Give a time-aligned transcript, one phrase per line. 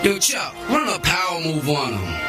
[0.00, 2.28] Yo, Chuck, run a power move on him.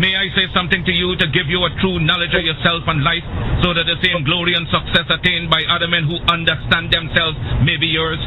[0.00, 3.04] May I say something to you to give you a true knowledge of yourself and
[3.04, 3.22] life,
[3.62, 7.76] so that the same glory and success attained by other men who understand themselves may
[7.76, 8.18] be yours?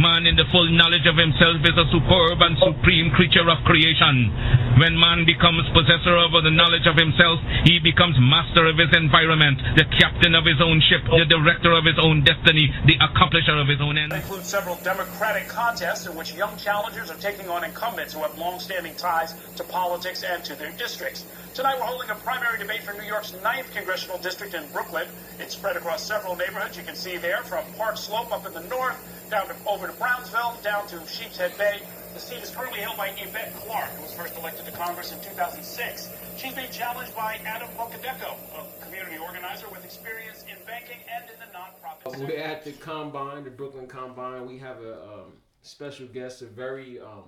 [0.00, 4.32] Man in the full knowledge of himself is a superb and supreme creature of creation.
[4.80, 7.36] When man becomes possessor of the knowledge of himself,
[7.68, 11.84] he becomes master of his environment, the captain of his own ship, the director of
[11.84, 14.14] his own destiny, the accomplisher of his own ends.
[14.14, 18.96] includes several Democratic contests in which young challengers are taking on incumbents who have long-standing
[18.96, 21.26] ties to politics and to their districts.
[21.52, 25.06] Tonight we're holding a primary debate for New York's 9th congressional district in Brooklyn.
[25.38, 26.78] It's spread across several neighborhoods.
[26.78, 28.96] You can see there from Park Slope up in the north,
[29.28, 31.82] down to over to Brownsville, down to Sheepshead Bay.
[32.14, 35.18] The seat is currently held by Yvette Clarke, who was first elected to Congress in
[35.20, 36.10] 2006.
[36.36, 41.36] She's being challenged by Adam Bunkeddeko, a community organizer with experience in banking and in
[41.38, 42.26] the nonprofit sector.
[42.34, 44.46] We're at the Combine, the Brooklyn Combine.
[44.46, 47.24] We have a um, special guest, a very um,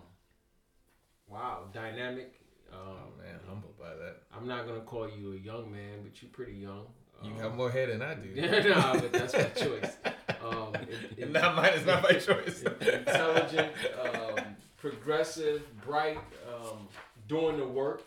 [1.28, 2.34] wow, dynamic.
[2.72, 4.22] Um, Oh man, humbled by that.
[4.34, 6.86] I'm not gonna call you a young man, but you're pretty young.
[7.22, 8.30] You Um, got more hair than I do.
[8.70, 9.96] nah, but that's my choice.
[10.42, 11.70] Um, it- it- not mine.
[11.74, 12.62] It's not my choice.
[12.62, 16.19] intelligent, um, progressive, bright,
[16.52, 16.88] um,
[17.28, 18.02] doing the work.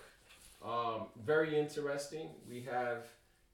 [0.64, 2.28] Um, very interesting.
[2.50, 3.06] We have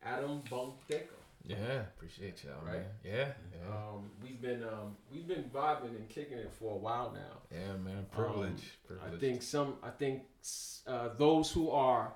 [0.03, 1.17] Adam Bunkeddeko.
[1.45, 1.57] Yeah,
[1.95, 2.81] appreciate y'all, Right?
[2.81, 2.85] man.
[3.03, 7.11] Yeah, yeah, Um, we've been um, we've been vibing and kicking it for a while
[7.13, 7.37] now.
[7.51, 8.05] yeah, man.
[8.11, 8.49] Privilege,
[8.89, 9.13] Um, privilege.
[9.15, 9.75] I think some.
[9.83, 10.23] I think
[10.87, 12.13] uh, those who are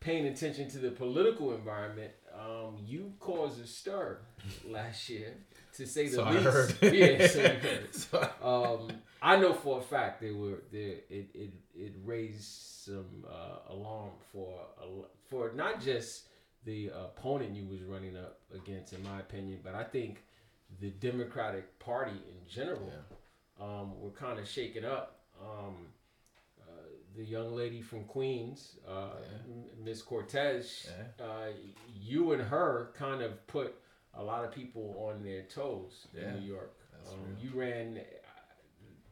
[0.00, 4.18] paying attention to the political environment, um, you caused a stir
[4.66, 5.34] last year,
[5.76, 6.44] to say the So I least.
[6.44, 6.76] heard.
[6.94, 7.88] yeah, so heard.
[7.92, 8.88] So I- Um,
[9.22, 10.96] I know for a fact they were there.
[11.10, 12.44] It it it raised
[12.86, 16.28] some uh, alarm for a- for not just
[16.64, 20.22] the opponent you was running up against, in my opinion, but I think
[20.80, 22.92] the Democratic Party in general
[23.60, 25.20] um, were kind of shaken up.
[25.40, 25.76] Um,
[26.60, 26.72] uh,
[27.16, 29.10] the young lady from Queens, uh,
[29.48, 31.24] M- Miss Cortez, Yeah.
[31.24, 31.48] uh,
[32.00, 33.74] you and her kind of put
[34.16, 36.72] a lot of people on their toes Yeah, in New York.
[37.08, 38.00] Um, you ran uh,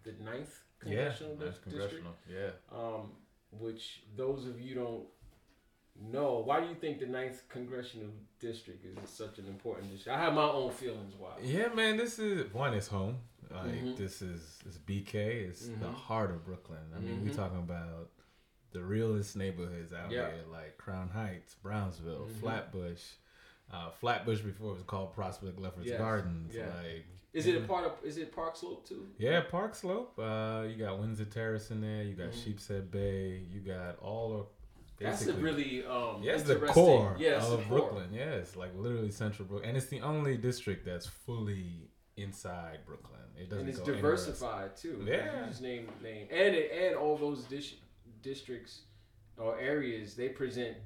[0.03, 2.13] the ninth yeah, congressional that's dis- congressional.
[2.31, 2.51] Yeah.
[2.73, 3.13] um,
[3.53, 5.05] which those of you don't
[6.11, 6.43] know.
[6.45, 8.09] Why do you think the ninth congressional
[8.41, 10.19] district is such an important district?
[10.19, 11.35] I have my own feelings why.
[11.43, 11.97] Yeah, man.
[11.97, 12.75] This is one.
[12.75, 13.19] It's home.
[13.51, 13.97] Like Mhm.
[13.97, 15.15] this is it's BK.
[15.49, 15.95] It's the Mhm.
[15.95, 16.81] heart of Brooklyn.
[16.97, 17.37] I mean, we Mhm.
[17.37, 18.11] talking about
[18.73, 20.33] the realest neighborhoods out Yeah.
[20.33, 22.41] here, like Crown Heights, Brownsville, Mhm.
[22.41, 23.05] Flatbush.
[23.73, 26.55] Uh, Flatbush before it was called Prospect Lefferts Yes, Gardens.
[26.55, 26.67] yeah.
[26.67, 27.93] Like, Is it a part of?
[28.05, 29.09] Is it Park Slope too?
[29.19, 30.17] Yeah, Park Slope.
[30.19, 32.05] Uh, you got Windsor Terrace in there.
[32.05, 32.45] You got Mhm.
[32.45, 33.39] Sheepshead Bay.
[33.51, 34.47] You got all of.
[35.01, 36.23] That's basically- really um.
[36.23, 37.79] Yeah, it's the core Yeah, it's of the core.
[37.81, 38.13] Brooklyn.
[38.13, 43.19] Yeah, it's like literally central Brooklyn, and it's the only district that's fully inside Brooklyn.
[43.37, 45.03] It doesn't and it's diversified too.
[45.05, 45.41] Yeah.
[45.41, 47.75] you just name name and it, and all those dis-
[48.23, 48.83] districts
[49.37, 50.77] or areas they present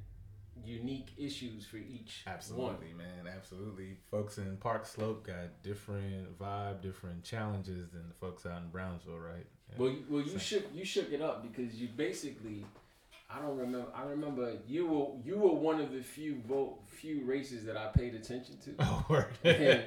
[0.64, 2.34] unique issues for each one.
[2.34, 3.32] Absolutely, man.
[3.34, 3.96] Absolutely.
[4.10, 9.19] Folks in Park Slope got different vibe, different challenges than the folks out in Brownsville,
[9.19, 9.46] right?
[9.70, 9.74] Yeah.
[9.78, 12.64] Well, you, well, you So- shook you shook it up because you basically,
[13.30, 13.88] I don't remember.
[13.94, 17.88] I remember you were you were one of the few vote few races that I
[17.88, 18.75] paid attention to.
[18.80, 19.26] Oh, word.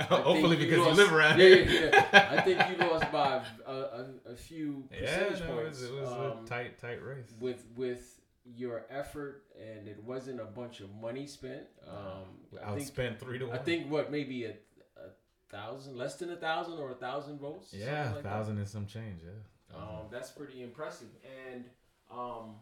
[0.00, 1.64] Hopefully, because you lost- live around yeah, here.
[1.92, 2.28] yeah, yeah.
[2.36, 5.80] I think you lost by a, a, a few Yeah, percentage no, it points.
[5.82, 7.32] was, it was um, a tight, tight race.
[7.40, 11.64] with with your effort, and it wasn't a bunch of money spent.
[11.88, 12.24] Um,
[12.62, 13.56] I think Outspent three to one.
[13.58, 14.50] I think what maybe a,
[14.96, 15.10] a
[15.50, 17.72] thousand, less than a thousand, or a thousand votes.
[17.72, 18.22] Yeah, like that.
[18.24, 19.20] thousand and some change.
[19.24, 19.76] Yeah.
[19.78, 21.08] Um, that's pretty impressive,
[21.52, 21.64] and
[22.10, 22.56] um,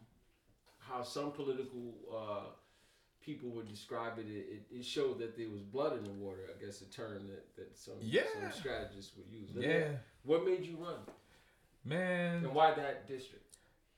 [0.78, 2.46] how some political uh,
[3.20, 6.48] people would describe it, it, it showed that there was blood in the water.
[6.48, 8.22] I guess a term that, that some Yeah.
[8.40, 9.50] some strategists would use.
[9.54, 9.88] Let me- Yeah,
[10.24, 11.00] What made you run,
[11.84, 12.44] man.
[12.44, 13.44] and why that district?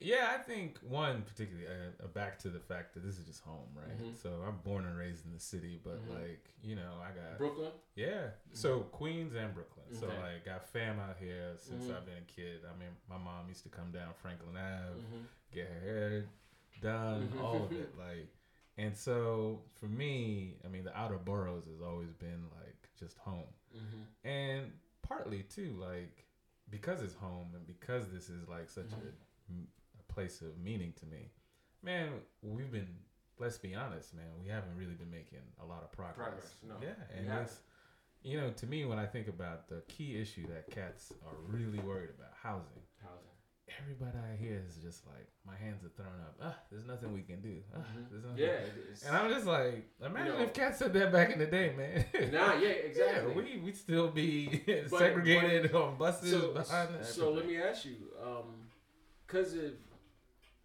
[0.00, 3.42] Yeah, I think one particularly uh, uh, back to the fact that this is just
[3.42, 3.98] home, right?
[3.98, 4.16] Mhm.
[4.20, 6.20] So I'm born and raised in the city, but Mhm.
[6.22, 7.72] like you know, I got Brooklyn.
[7.94, 8.30] yeah.
[8.52, 9.86] So Queens and Brooklyn.
[9.94, 11.96] So like got fam out here since Mhm.
[11.96, 12.64] I've been a kid.
[12.64, 15.26] I mean, my mom used to come down Franklin Ave, Mhm.
[15.52, 16.28] get her hair
[16.80, 17.94] done, all of it.
[17.98, 18.28] Like,
[18.76, 23.52] and so for me, I mean, the outer boroughs has always been like just home,
[23.74, 24.02] Mm-hmm.
[24.26, 26.26] and partly too like
[26.70, 29.52] because it's home and because this is like such a
[30.14, 31.30] place of meaning to me.
[31.82, 32.08] Man,
[32.42, 32.88] we've been.
[33.38, 34.26] Let's be honest, man.
[34.40, 36.16] We haven't really been making a lot of progress.
[36.16, 36.74] Progress, no.
[36.80, 37.50] Yeah, and haven't.
[38.22, 41.80] you know, to me, when I think about the key issue that cats are really
[41.80, 42.80] worried about, housing.
[43.02, 43.34] Housing.
[43.80, 46.36] everybody I hear is just like, my hands are thrown up.
[46.40, 47.56] Ah, there's nothing we can do.
[47.74, 47.78] Ah,
[48.12, 48.38] nothing.
[48.38, 48.60] Yeah,
[49.06, 51.74] And I'm just like, imagine You know- if cats said that back in the day,
[51.76, 52.04] man.
[52.32, 53.30] Nah, yeah, exactly.
[53.34, 56.94] Yeah, we we'd still be But- segregated on buses so, behind.
[57.00, 58.44] the- so let me ask you, um,
[59.26, 59.72] because of,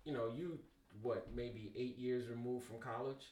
[0.06, 0.60] you know, you
[1.02, 3.26] what maybe eight years removed from college.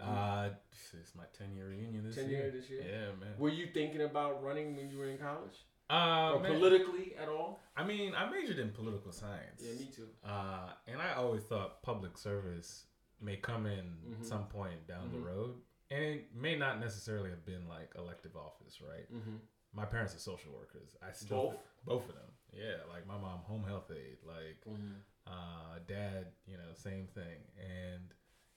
[0.00, 0.50] Uh,
[0.92, 2.42] it's my 10 year reunion this 10 year.
[2.42, 2.82] year this year?
[2.82, 3.34] Yeah, man.
[3.38, 7.28] Were you thinking about running when you were in college, Uh, or man, politically at
[7.28, 7.58] all?
[7.76, 9.60] I mean, I majored in political science.
[9.64, 10.08] Yeah, me too.
[10.22, 12.86] Uh, and I always thought public service
[13.20, 13.86] may come in
[14.20, 14.24] Mhm.
[14.24, 15.12] some point down Mhm.
[15.12, 15.60] the road,
[15.90, 19.12] and it may not necessarily have been like elective office, right?
[19.12, 19.36] Mm-hmm.
[19.72, 20.96] My parents are social workers.
[21.02, 21.56] I still Both?
[21.84, 22.32] both of them.
[22.52, 24.18] Yeah, like my mom, home health aide.
[24.22, 24.94] Like Mm-hmm.
[25.28, 27.38] Uh, dad, you know, same thing.
[27.58, 28.14] And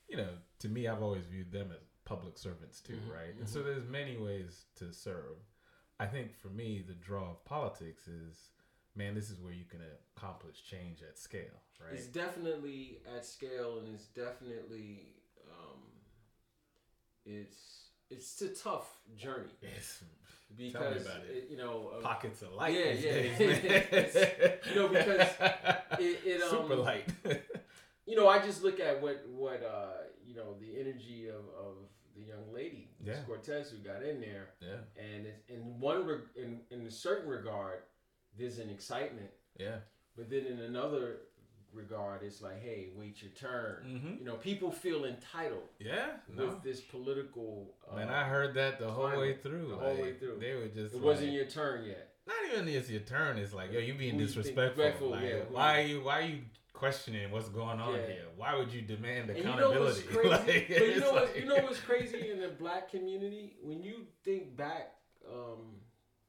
[0.07, 0.29] you know,
[0.59, 3.35] to me, I've always viewed them as public servants too, Mhm, right?
[3.39, 5.37] And so there's many ways to serve.
[5.99, 8.49] I think for me, the draw of politics is,
[8.95, 9.81] man, this is where you can
[10.17, 11.93] accomplish change at scale, right?
[11.93, 15.13] It's definitely at scale, and it's definitely
[15.49, 15.79] um,
[17.25, 18.87] it's it's a tough
[19.17, 20.03] journey Yes.
[20.57, 21.35] because about it.
[21.35, 22.73] it- you know uh, Pockets of light.
[22.73, 23.37] Yeah, yeah.
[23.37, 24.15] days.
[24.69, 25.27] You know, because
[25.99, 27.07] it, it um, super light.
[28.05, 31.75] you know, I just look at what what uh, you know the energy of, of
[32.15, 33.15] the young lady, Yeah.
[33.25, 37.29] Cortez, who got in there, yeah, and it's, in one reg- in in a certain
[37.29, 37.79] regard,
[38.37, 39.77] there's an excitement, yeah.
[40.17, 41.17] but then in another
[41.73, 43.83] regard, it's like, hey, wait your turn.
[43.85, 44.19] Mhm.
[44.19, 46.47] You know, people feel entitled Yeah, no.
[46.47, 47.75] with this political.
[47.89, 49.69] Uh, Man, I heard that the whole way through.
[49.69, 50.37] the whole way through.
[50.39, 50.95] They were just.
[50.95, 52.07] it wasn't your turn yet.
[52.27, 53.37] Not even it's your turn.
[53.37, 54.83] It's like, yo, you being disrespectful.
[54.83, 56.41] disrespectful, Like, yeah, why are you- why are you
[56.73, 58.05] questioning what's going on Yeah.
[58.07, 58.25] here?
[58.35, 60.03] Why would you demand And you know accountability?
[60.29, 61.37] Like, but you know what?
[61.39, 63.57] You know what's crazy in the black community?
[63.61, 64.95] When you think back,
[65.27, 65.79] um,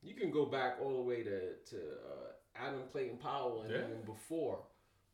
[0.03, 3.79] you can go back all the way to to uh, Adam Clayton Powell and Yeah.
[3.89, 4.63] even before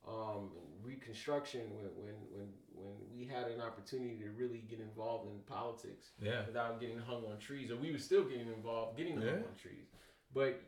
[0.08, 0.50] um,
[0.82, 6.12] Reconstruction, when, when when when we had an opportunity to really get involved in politics
[6.22, 9.32] yeah, without getting hung on trees, or we were still getting involved, getting hung Yeah.
[9.34, 9.87] on trees.
[10.32, 10.62] But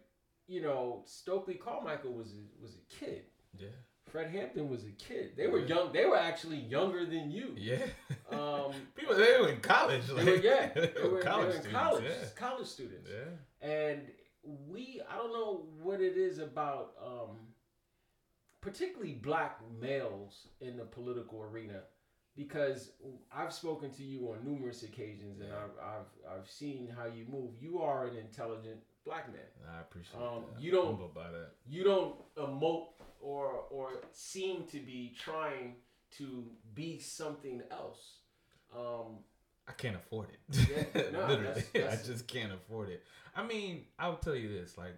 [0.46, 3.22] you know, Stokely Carmichael was a, was a kid.
[3.56, 3.68] yeah,
[4.10, 5.32] Fred Hampton was a kid.
[5.36, 5.74] They were Yeah.
[5.76, 5.92] young.
[5.92, 7.54] They were actually younger than you.
[7.56, 7.86] yeah.
[8.30, 10.06] Um, People they were in college.
[10.08, 11.72] they were, yeah, they were college they were in students.
[11.72, 13.08] college, Yeah, college students.
[13.10, 13.66] yeah.
[13.68, 14.00] And
[14.68, 17.36] we, I don't know what it is about, um,
[18.60, 21.80] particularly black males in the political arena,
[22.36, 22.92] because
[23.34, 27.50] I've spoken to you on numerous occasions, and I've, I've, I've seen how you move.
[27.60, 29.40] You are an intelligent black man.
[29.76, 30.62] I appreciate Um, that.
[30.62, 31.52] you don't- humbled by that.
[31.68, 32.88] You don't emote
[33.20, 35.74] or or seem to be trying
[36.18, 38.16] to be something else.
[38.76, 39.18] Um,
[39.68, 40.56] I can't afford it.
[40.94, 43.02] Yeah, no, Literally, that's- that's- I just can't afford it.
[43.36, 44.76] I mean, I'll tell you this.
[44.78, 44.94] Like,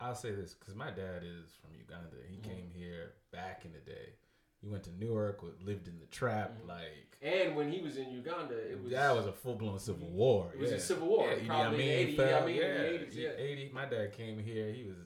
[0.00, 2.16] I'll say this because my dad is from Uganda.
[2.28, 2.50] He Mm-hmm.
[2.50, 4.14] came here back in the day.
[4.62, 6.52] He went to Newark, wa- lived in the trap.
[6.58, 6.68] Mm-hmm.
[6.68, 10.08] Like, and when he was in Uganda, it was that was a full blown civil
[10.08, 10.50] war.
[10.54, 12.42] It was a civil war, Yeah, probably in the 80s, fell.
[12.42, 13.44] Amin in the yeah, 80s, yeah.
[13.44, 13.70] 80.
[13.74, 14.70] My dad came here.
[14.72, 14.96] He was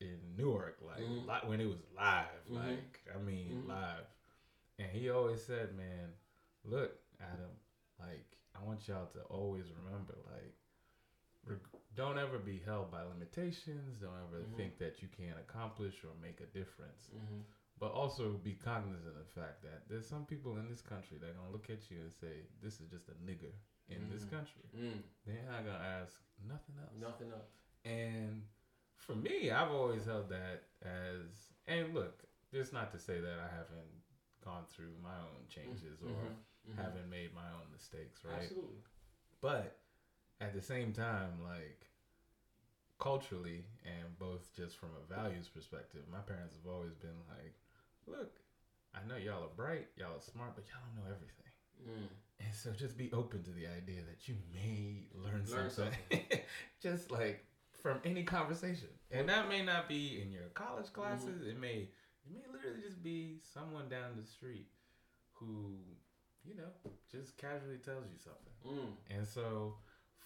[0.00, 1.26] in Newark, like Mhm.
[1.26, 2.26] li- when it was live.
[2.50, 2.54] Mhm.
[2.68, 3.68] Like, I mean, Mhm.
[3.68, 4.06] live.
[4.78, 6.12] And he always said, "Man,
[6.64, 7.50] look, Adam.
[7.98, 10.54] Like, I want y'all to always remember, like,
[11.94, 13.98] don't ever be held by limitations.
[13.98, 14.56] Don't ever Mhm.
[14.56, 17.44] think that you can't accomplish or make a difference." Mhm.
[17.78, 21.30] But also be cognizant of the fact that there's some people in this country that
[21.30, 23.52] are gonna look at you and say, "This is just a nigger
[23.88, 24.30] in this Mhm.
[24.30, 26.94] country." Mm, They're not gonna ask nothing else.
[26.94, 27.50] nothing else.
[27.84, 28.48] And
[28.96, 31.52] for me, I've always held that as.
[31.66, 34.02] And look, it's not to say that I haven't
[34.40, 36.36] gone through my own changes or Mhm.
[36.68, 36.76] Mhm.
[36.76, 38.42] haven't made my own mistakes, right?
[38.42, 38.82] Absolutely.
[39.40, 39.83] But
[40.44, 41.86] at the same time, like
[43.00, 47.54] culturally and both just from a values perspective, my parents have always been like,
[48.06, 48.38] look,
[48.94, 51.44] I know y'all are bright, y'all are smart, but y'all don't know everything.
[51.82, 52.08] Mm.
[52.44, 55.94] And so just be open to the idea that you may learn, Learn something.
[56.82, 57.44] just like
[57.82, 58.88] from any conversation.
[59.10, 61.46] And that may not be in your college classes.
[61.46, 61.88] It may
[62.24, 64.68] it may literally just be someone down the street
[65.32, 65.76] who,
[66.44, 68.54] you know, just casually tells you something.
[68.66, 69.16] Mm.
[69.16, 69.74] And so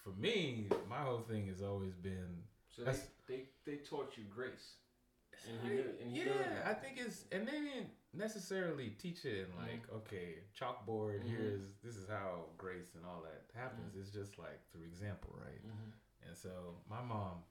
[0.03, 2.43] for me, my whole thing has always been
[2.75, 4.75] So they, they they taught you grace.
[5.47, 6.49] And humility- and humility.
[6.51, 11.21] yeah, I think it's and they didn't necessarily teach it in like okay, chalkboard.
[11.23, 11.29] Mhm.
[11.29, 13.95] Here's this is how grace and all that happens.
[13.95, 15.63] It's just like through example, right?
[15.65, 15.91] Mhm.
[16.27, 16.51] And so
[16.89, 17.43] my mom,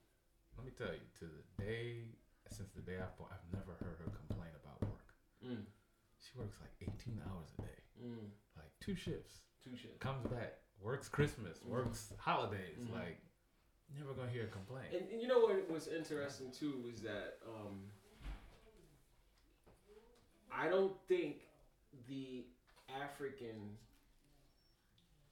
[0.56, 2.04] let me tell you, to the day
[2.50, 5.08] since the day I born, I've never heard her complain about work.
[5.44, 5.64] Mm.
[6.20, 8.30] She works like 18 hours a day, Mm.
[8.56, 9.42] like two shifts.
[9.62, 9.98] Two shifts.
[9.98, 12.78] Comes back, works Christmas, works holidays.
[12.78, 12.92] Mhm.
[12.94, 13.18] Like
[13.96, 14.92] never gonna hear a complaint.
[14.92, 17.90] And, and you know what was interesting too was that um,
[20.52, 21.42] I don't think
[22.08, 22.46] the
[23.02, 23.76] African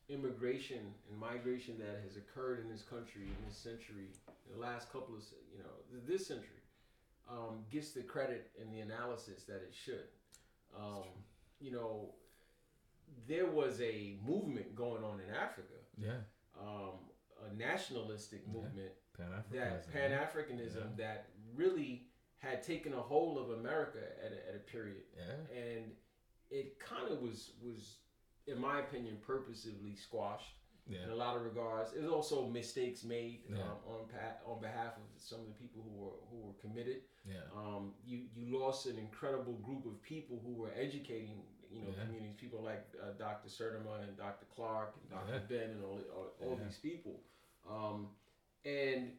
[0.09, 4.09] immigration and migration that has occurred in this country in this century,
[4.47, 5.23] in the last couple of
[5.53, 6.63] you know this century,
[7.29, 10.09] um, gets the credit and the analysis that it should.
[10.79, 11.05] Um,
[11.61, 12.11] you know,
[13.27, 16.21] there was a movement going on in Africa, Yeah.
[16.61, 17.11] um,
[17.51, 18.53] a nationalistic Yeah.
[18.53, 19.93] movement Pan that Africanism.
[19.93, 22.07] Pan Africanism that really
[22.39, 25.57] had taken a hold of America at a, at a period, Yeah.
[25.57, 25.97] and
[26.51, 27.99] it kind of was was,
[28.47, 30.55] in my opinion, purposively squashed
[30.89, 31.93] in a lot of regards.
[31.93, 33.63] There's also mistakes made Yeah.
[33.63, 37.03] um, on pa- on behalf of some of the people who were who were committed.
[37.25, 37.43] Yeah.
[37.55, 41.43] Um, you you lost an incredible group of people who were educating
[41.77, 42.05] you know Yeah.
[42.05, 42.37] communities.
[42.41, 43.49] People like uh, Dr.
[43.49, 44.47] Sertima and Dr.
[44.55, 45.33] Clarke and Dr.
[45.33, 45.39] Yeah.
[45.49, 46.65] Ben and all all, all Yeah.
[46.65, 47.21] these people.
[47.71, 48.09] Um,
[48.65, 49.13] and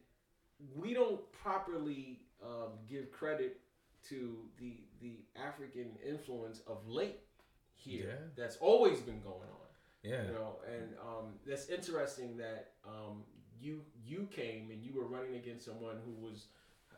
[0.74, 3.60] we don't properly um, give credit
[4.08, 7.20] to the the African influence of late
[7.74, 8.30] here.
[8.36, 9.68] That's always been going on.
[10.02, 10.24] Yeah.
[10.26, 13.22] You know, and um, that's interesting that um,
[13.60, 16.46] you you came and you were running against someone who was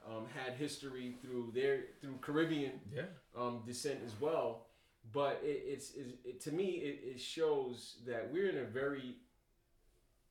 [0.08, 3.02] um, had history through their through Caribbean Yeah.
[3.36, 4.66] um, descent as well.
[5.12, 9.16] But it, it's, it's it, to me it, it shows that we're in a very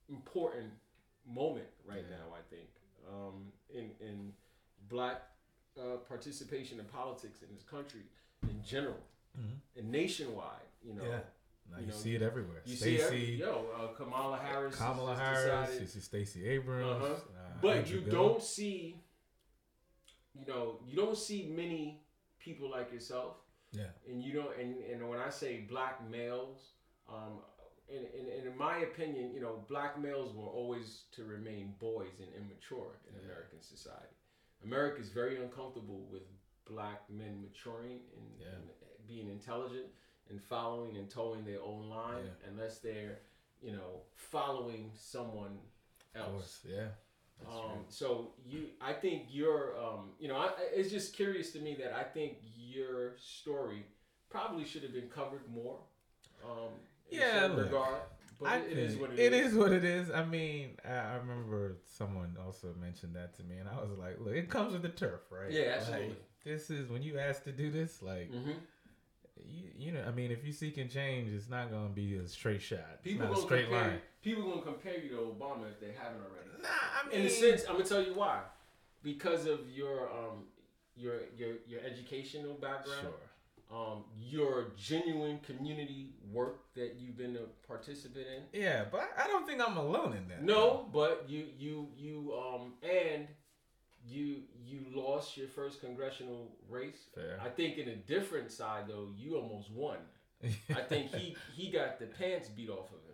[0.09, 0.71] important
[1.27, 2.17] moment right Yeah.
[2.17, 2.35] now.
[2.35, 2.69] I think
[3.07, 4.33] um, in in
[4.87, 5.21] black
[5.77, 8.01] uh, participation in politics in this country
[8.43, 8.99] in general
[9.37, 9.59] Mhm.
[9.77, 10.67] and nationwide.
[10.83, 11.19] You know, Yeah.
[11.71, 12.61] Now you you, know, see it everywhere.
[12.65, 17.03] you see, every, yo, uh, Kamala Harris, Kamala Harris, decided- you see Stacey Abrams.
[17.03, 17.13] Uh-huh.
[17.13, 18.99] uh, but you don't see,
[20.33, 22.01] you know, you don't see many
[22.39, 23.35] people like yourself,
[23.71, 23.83] Yeah.
[24.09, 24.57] and you don't.
[24.59, 26.57] And, and when I say black males,
[27.07, 27.39] um,
[27.89, 32.19] and, and, and in my opinion, you know, black males were always to remain boys
[32.19, 33.25] and immature in Yeah.
[33.25, 34.15] American society.
[34.63, 36.23] America is very uncomfortable with
[36.65, 38.47] black men maturing and, Yeah.
[38.55, 38.69] and
[39.07, 39.87] being intelligent
[40.29, 42.49] and following and toeing their own line Yeah.
[42.49, 43.19] unless they're,
[43.61, 45.57] you know, following someone
[46.15, 46.59] else.
[46.67, 46.89] Yeah.
[47.47, 51.73] Um, so you, I think you're, um, you know, I- it's just curious to me
[51.75, 52.37] that I think
[52.69, 53.85] your story
[54.29, 55.79] probably should have been covered more.
[56.43, 56.73] Um,
[57.09, 58.01] Yeah, look, regard,
[58.39, 60.11] but I it, it is what it is what it is.
[60.11, 64.19] I mean, I, I remember someone also mentioned that to me, and I was like,
[64.19, 65.51] "Look, it comes with the turf, right?
[65.51, 66.15] Yeah, Like, absolutely.
[66.45, 68.51] this is when you ask to do this, like, hmm
[69.45, 72.61] you, you know, I mean, if you're seeking change, it's not gonna be a straight
[72.61, 72.79] shot.
[72.95, 73.87] It's People not a straight compare.
[73.87, 73.99] line.
[74.21, 76.49] People gonna compare you to Obama if they haven't already.
[76.61, 76.67] Nah,
[77.03, 78.41] I mean, In a sense, I'm gonna tell you why.
[79.01, 80.43] Because of your um
[80.99, 83.01] your your your educational background.
[83.01, 83.77] sure.
[83.77, 88.61] um, your genuine community work that you've been a participant in.
[88.61, 90.43] Yeah, but I don't think I'm alone in that.
[90.43, 93.27] No, but you you you um and
[94.07, 97.09] you you lost your first congressional race.
[97.15, 97.39] Fair.
[97.43, 99.97] I think in a different side though, you almost won.
[100.43, 103.08] I think he he got the pants beat off of him.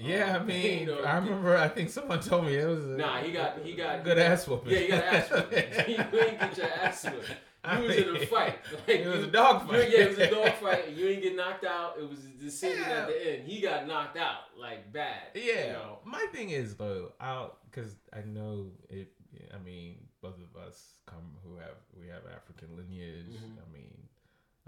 [0.00, 1.56] Yeah, I Um, mean, you know, I remember.
[1.56, 2.84] I think someone told me it was.
[2.84, 4.72] A, Nah, he got he got good ass whooping.
[4.72, 5.64] Yeah, you got ass whooping.
[5.88, 7.34] you ain't get your ass whooped.
[7.76, 8.58] You was in a fight.
[8.72, 9.90] Like, It was you- a dog fight.
[9.90, 10.90] Yeah, it was a dog fight.
[10.92, 11.96] You ain't get knocked out.
[12.00, 12.92] It was a decision Yeah.
[13.00, 13.48] at the end.
[13.48, 15.22] He got knocked out like bad.
[15.34, 15.66] Yeah.
[15.66, 15.98] You know?
[16.04, 19.12] My thing is though, out because I know it.
[19.54, 23.26] I mean, both of us come who have we have African lineage.
[23.26, 23.58] Mhm.
[23.58, 23.98] I mean,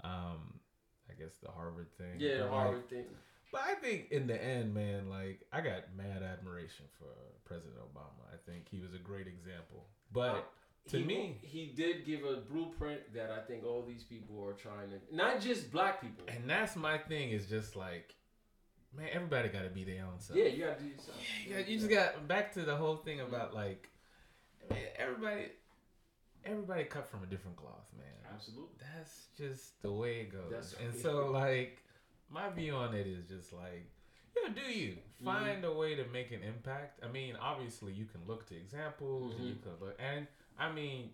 [0.03, 0.59] um,
[1.09, 2.15] I guess the Harvard thing.
[2.19, 3.05] Yeah, the but, like, Harvard thing.
[3.51, 7.07] But I think in the end, man, like I got mad admiration for
[7.45, 8.23] President Obama.
[8.33, 9.87] I think he was a great example.
[10.13, 10.41] But uh,
[10.89, 14.53] to he, me- he did give a blueprint that I think all these people are
[14.53, 16.25] trying to, not just black people.
[16.27, 18.15] and that's my thing is just like,
[18.95, 20.39] man, everybody got to be their own self.
[20.39, 21.17] Yeah, you gotta do yourself.
[21.47, 23.57] Yeah, you just got back to the whole thing about mm-hmm.
[23.57, 23.89] like
[24.69, 25.45] man, everybody
[26.45, 28.07] everybody cut from a different cloth, man.
[28.33, 28.75] Absolutely.
[28.95, 30.49] That's just the way it goes.
[30.49, 31.83] That's- and so like
[32.31, 33.89] my view on it is just like
[34.35, 35.25] you know, do you Mm-hmm.
[35.25, 36.99] find a way to make an impact?
[37.03, 40.25] I mean, obviously you can look to examples and you can look and
[40.57, 41.11] I mean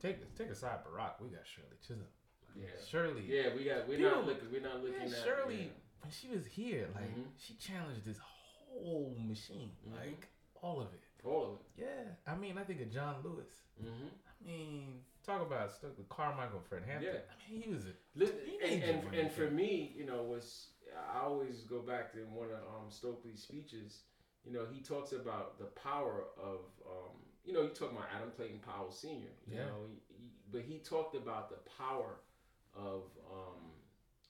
[0.00, 2.06] take take aside Barack, we got Shirley Chisholm.
[2.56, 2.64] Yeah.
[2.88, 3.86] Shirley Yeah, we got.
[3.86, 4.48] We're People- not looking.
[4.50, 6.02] We're not looking yeah, at Shirley, yeah.
[6.02, 7.26] when she was here, like Mhm.
[7.38, 9.96] she challenged this whole machine, Mhm.
[9.96, 10.28] like
[10.62, 11.00] all of it.
[11.22, 11.66] all of it.
[11.84, 13.52] Yeah, I mean, I think of John Lewis.
[13.82, 14.06] Mm-hmm.
[14.08, 17.14] I mean, talk about with Carmichael, Fred Hampton.
[17.14, 17.20] Yeah.
[17.30, 20.68] I mean, he was a And, and, and for me, you know, was
[21.14, 24.00] I always go back to one of um, Stokely's speeches.
[24.44, 28.30] You know, he talks about the power of, um, you know, you talk about Adam
[28.36, 29.28] Clayton Powell Sr.
[29.46, 29.64] You Yeah.
[29.64, 32.16] know, he, he, but he talked about the power
[32.74, 33.70] of um,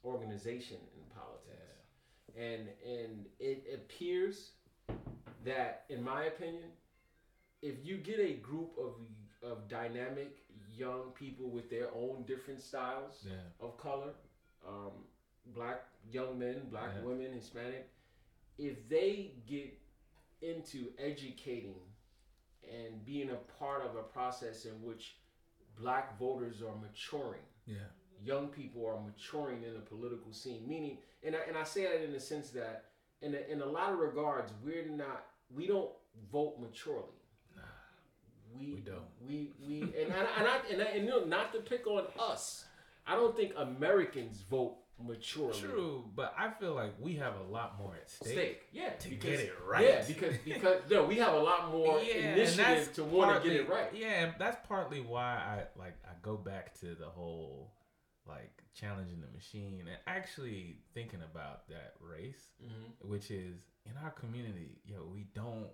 [0.05, 1.87] organization in politics,
[2.37, 4.53] and and it appears
[5.45, 6.71] that, in my opinion,
[7.63, 8.95] if you get a group of
[9.43, 10.43] of dynamic
[10.77, 14.13] young people with their own different styles yeah, of color
[14.67, 14.93] um,
[15.55, 17.03] black young men, black Yeah.
[17.03, 17.89] women, Hispanic,
[18.59, 19.77] if they get
[20.43, 21.81] into educating
[22.71, 25.17] and being a part of a process in which
[25.79, 27.89] black voters are maturing, Yeah.
[28.23, 30.67] young people are maturing in the political scene.
[30.69, 32.87] Meaning, and I, and I say that in the sense that,
[33.23, 35.91] in a, in a lot of regards, we're not, we don't
[36.31, 37.20] vote maturely.
[38.59, 39.03] We, we don't.
[39.27, 42.05] We we and I, and I, and, I, and you know, not to pick on
[42.19, 42.65] us.
[43.07, 45.59] I don't think Americans vote maturely.
[45.59, 48.33] True, but I feel like we have a lot more at stake.
[48.33, 49.85] Stake, yeah, To because- get it right.
[49.85, 53.59] Yeah, because because no, we have a lot more and initiative to want to get
[53.61, 53.91] it right.
[53.95, 57.73] Yeah, and that's partly why I like I go back to the whole
[58.27, 63.09] like challenging the machine and actually thinking about that race, Mhm.
[63.09, 64.81] which is in our community.
[64.85, 65.67] Yo, we don't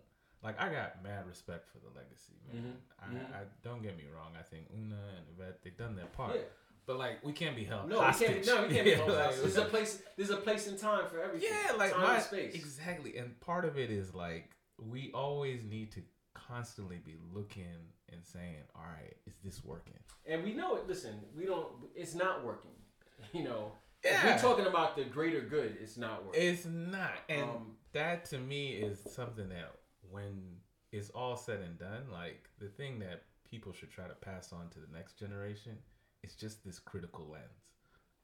[0.43, 0.61] like.
[0.61, 2.75] I got mad respect for the legacy, man.
[3.01, 3.35] I, mhm.
[3.35, 4.33] I don't get me wrong.
[4.39, 6.35] I think Una and Yvette they done their part.
[6.37, 6.43] Yeah.
[6.87, 8.47] But like we can't be held No, we can't.
[8.47, 9.43] No, we can't be held like, hostage.
[9.43, 10.03] There's a place.
[10.17, 11.49] There's a place and time for everything.
[11.51, 12.55] yeah, like time my and space.
[12.55, 13.17] exactly.
[13.17, 16.03] And part of it is like we always need to
[16.35, 17.65] constantly be looking
[18.13, 20.87] and saying, "All right, is this working?" And we know it.
[20.87, 21.69] Listen, we don't.
[21.95, 22.71] It's not working.
[23.33, 23.73] You know.
[24.05, 24.37] If Yeah.
[24.37, 25.79] we're talking about the greater good.
[25.81, 26.41] It's not working.
[26.43, 29.73] It's not, and Um, that to me is something that
[30.11, 30.57] when
[30.93, 34.69] it's all said and done, like the thing that people should try to pass on
[34.71, 35.77] to the next generation
[36.23, 37.71] is just this critical lens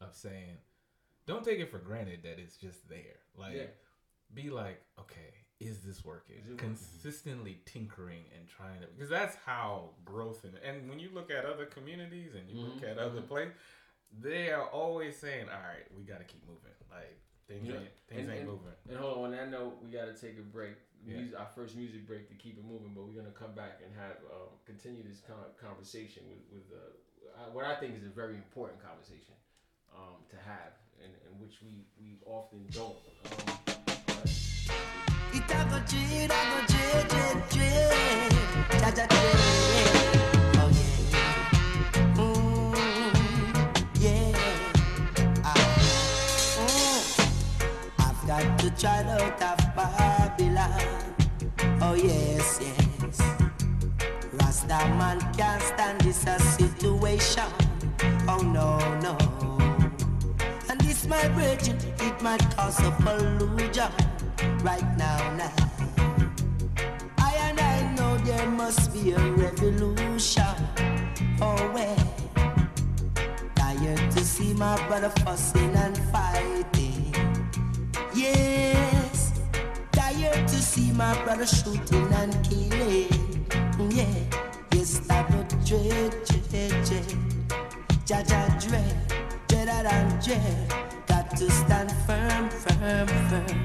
[0.00, 0.56] of saying,
[1.26, 3.20] don't take it for granted that it's just there.
[3.36, 3.66] Like, Yeah.
[4.34, 6.36] be like, okay, is this working?
[6.38, 6.68] Is it working?
[6.70, 11.44] Consistently tinkering and trying to, because that's how growth and and when you look at
[11.44, 13.28] other communities and you look Mhm, at other mhm.
[13.28, 13.54] places,
[14.18, 16.72] they are always saying, all right, we got to keep moving.
[16.90, 17.76] Like things Yeah.
[17.76, 18.72] ain't things And- ain't and- moving.
[18.88, 20.74] And hold on, on that note, we got to take a break.
[21.04, 21.16] Yeah.
[21.16, 23.92] Music, our first music break to keep it moving, but we're gonna come back and
[23.98, 28.08] have um, continue this con- conversation with, with uh, uh, what I think is a
[28.14, 29.34] very important conversation
[29.96, 32.96] um, to have, and, and which we, we often don't.
[33.26, 33.58] Um,
[38.94, 39.10] cha dread.
[40.54, 42.14] Oh yeah.
[42.16, 42.74] Mm,
[44.00, 45.42] yeah.
[45.44, 45.54] Ah.
[46.58, 47.00] Mm.
[47.98, 51.01] I've got to try out of Babylon.
[51.84, 53.18] Oh yes, yes.
[54.34, 57.50] Rasta man can't stand this a situation.
[58.28, 59.14] Oh no, no.
[60.70, 63.90] And this my brethren, it might cause a pollution
[64.62, 65.52] right now, now.
[67.18, 70.54] I and I know there must be a revolution.
[71.40, 72.14] Oh well,
[73.56, 77.12] tired to see my brother fussing and fighting.
[78.14, 78.81] To
[80.72, 83.10] see my brother shooting and killing.
[83.90, 84.16] Yeah,
[84.72, 87.10] yes, I would dread, dread, dread.
[88.08, 88.96] Jaja dread,
[89.48, 90.74] dreader than dread.
[91.06, 93.58] Got to stand firm, firm, firm.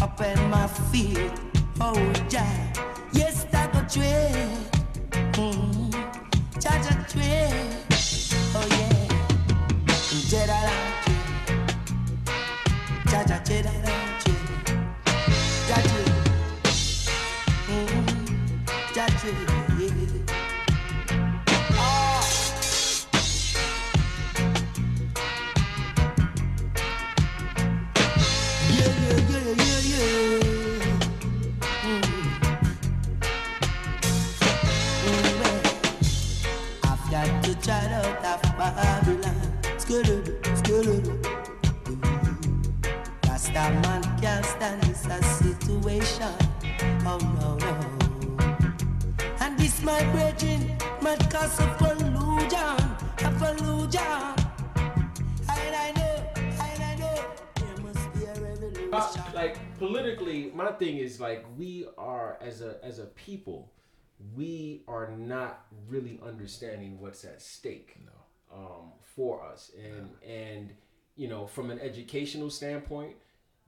[0.00, 1.30] Up in my feet,
[1.78, 2.56] oh Jah.
[3.12, 4.48] Yes, I go dread.
[5.36, 5.92] Mm.
[6.64, 7.52] Jaja dread,
[8.56, 9.08] oh yeah.
[10.30, 10.50] Dread.
[13.10, 13.99] Jaja dreader than dread.
[47.12, 47.72] Oh no, no.
[49.40, 52.78] And this my brethren might cause a pollution,
[53.26, 54.34] a pollution.
[55.48, 57.24] And I know, and I know,
[57.56, 58.90] there must be a revolution.
[58.92, 63.72] Uh, like politically, my thing is like we are as a as a people,
[64.36, 67.96] we are not really understanding what's at stake.
[68.04, 68.12] No.
[68.56, 69.70] um, for us.
[69.76, 70.72] And and
[71.16, 73.16] you know, from an educational standpoint,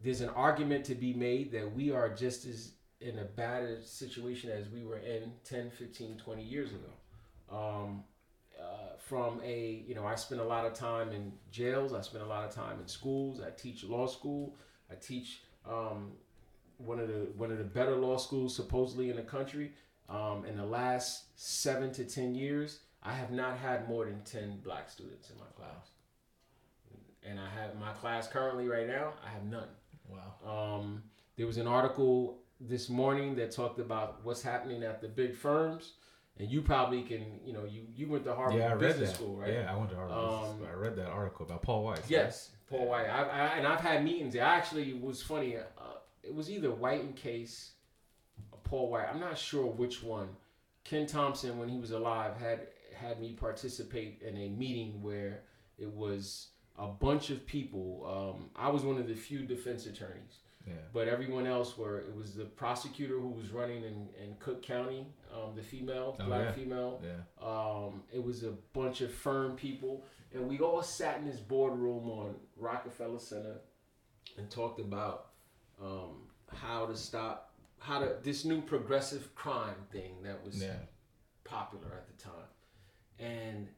[0.03, 4.51] there's an argument to be made that we are just as in a bad situation
[4.51, 7.57] as we were in 10, 15, 20 years ago.
[7.57, 8.05] Um,
[8.61, 11.93] uh, from a, you know, I spend a lot of time in jails.
[11.93, 13.41] I spend a lot of time in schools.
[13.41, 14.57] I teach law school.
[14.91, 16.13] I teach um,
[16.79, 19.73] one of the one of the better law schools supposedly in the country.
[20.09, 24.61] Um, in the last seven to ten years, I have not had more than ten
[24.63, 25.91] black students in my class,
[27.23, 29.15] and I have my class currently right now.
[29.25, 29.69] I have none.
[30.09, 30.77] Wow.
[30.79, 31.03] Um,
[31.37, 35.93] there was an article this morning that talked about what's happening at the big firms,
[36.39, 39.11] and you probably can, you know, you you went to Harvard Yeah, I read Business
[39.11, 39.17] that.
[39.17, 39.53] School, right?
[39.53, 40.15] Yeah, I went to Harvard.
[40.17, 40.69] Business Um, School.
[40.71, 41.99] I read that article about Paul Weiss.
[42.01, 42.11] right?
[42.11, 43.07] Yes, Paul White.
[43.07, 44.33] I, I, and I've had meetings.
[44.35, 44.45] there.
[44.45, 45.57] I actually was funny.
[45.57, 45.63] Uh,
[46.23, 47.73] it was either White and Case,
[48.53, 49.07] or Paul White.
[49.13, 50.29] I'm not sure which one.
[50.85, 52.61] Ken Thompson, when he was alive, had
[52.95, 55.43] had me participate in a meeting where
[55.79, 56.49] it was
[56.79, 58.37] a bunch of people.
[58.39, 60.75] Um, I was one of the few defense attorneys, Yeah.
[60.93, 61.99] but everyone else were.
[62.01, 66.25] It was the prosecutor who was running in, in Cook County, um, the female, Oh,
[66.27, 66.53] black yeah.
[66.53, 67.03] female.
[67.03, 67.45] Yeah.
[67.47, 72.09] Um, it was a bunch of firm people, and we all sat in this boardroom
[72.09, 73.57] on Rockefeller Center
[74.39, 75.31] and talked about
[75.83, 77.49] um, how to stop
[77.81, 80.77] how to this new progressive crime thing that was Yeah.
[81.45, 82.49] popular at the time.
[83.19, 83.69] And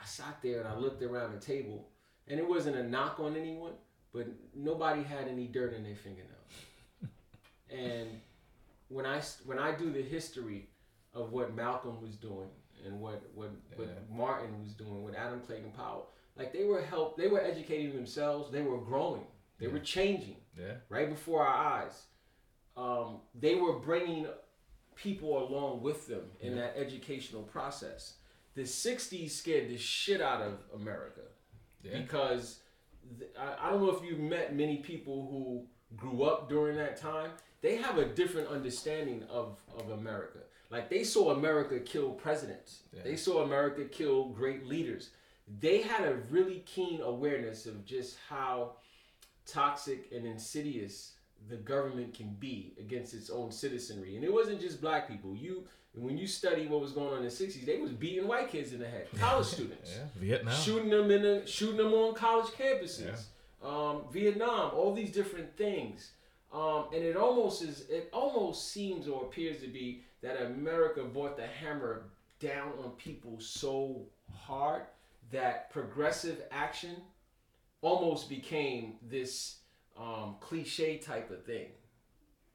[0.00, 1.88] I sat there and I looked around the table,
[2.28, 3.74] and it wasn't a knock on anyone,
[4.12, 6.34] but nobody had any dirt in their fingernails.
[7.70, 8.08] and
[8.88, 10.68] when I when I do the history
[11.14, 12.48] of what Malcolm was doing
[12.86, 13.94] and what what, what Yeah.
[14.16, 18.50] Martin was doing, what Adam Clayton Powell, like they were help, they were educating themselves,
[18.50, 19.26] they were growing,
[19.58, 20.74] they were changing Yeah.
[20.88, 22.04] right before our eyes.
[22.76, 24.26] Um, they were bringing
[24.94, 28.14] people along with them in that educational process.
[28.54, 31.22] The 60s scared the shit out of America
[31.82, 32.00] Yeah.
[32.00, 32.60] because
[33.38, 37.30] I, I don't know if you've met many people who grew up during that time.
[37.62, 40.38] They have a different understanding of, of America.
[40.70, 43.02] Like they saw America kill presidents, Yeah.
[43.02, 45.10] they saw America kill great leaders.
[45.60, 48.76] They had a really keen awareness of just how
[49.46, 51.14] toxic and insidious
[51.48, 54.14] the government can be against its own citizenry.
[54.14, 55.34] And it wasn't just black people.
[55.34, 58.48] You when you study what was going on in the 60s, they was beating white
[58.48, 59.92] kids in the head, college students.
[59.96, 60.04] Yeah.
[60.16, 60.54] Vietnam.
[60.54, 63.24] shooting them in the shooting them on college campuses,
[63.62, 66.12] um, Vietnam, all these different things,
[66.52, 71.36] um, and it almost is it almost seems or appears to be that America brought
[71.36, 72.04] the hammer
[72.38, 74.82] down on people so hard
[75.30, 76.96] that progressive action
[77.82, 79.56] almost became this
[79.98, 81.68] um, cliche type of thing,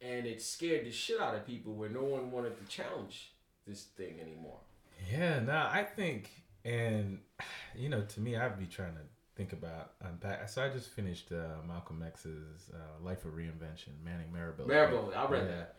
[0.01, 3.34] and it scared the shit out of people where no one wanted to challenge
[3.67, 4.60] this thing anymore.
[5.12, 6.29] Yeah, no, I think,
[6.63, 7.19] and
[7.75, 9.01] you know, to me, I'd be trying to
[9.36, 10.47] think about unpack.
[10.49, 14.67] So I just finished uh, Malcolm X's uh, Life of Reinvention, Manning Marable.
[14.67, 15.55] Marable, I read Yeah.
[15.55, 15.75] that.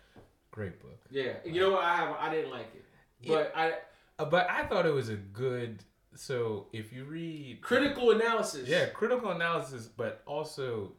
[0.50, 0.98] Great book.
[1.10, 1.84] Yeah, you know what?
[1.84, 2.84] I have I didn't like it,
[3.28, 3.74] but I
[4.18, 5.82] Uh, but I thought it was a good.
[6.14, 8.66] So if you read critical analysis.
[8.68, 10.92] yeah, critical analysis, but also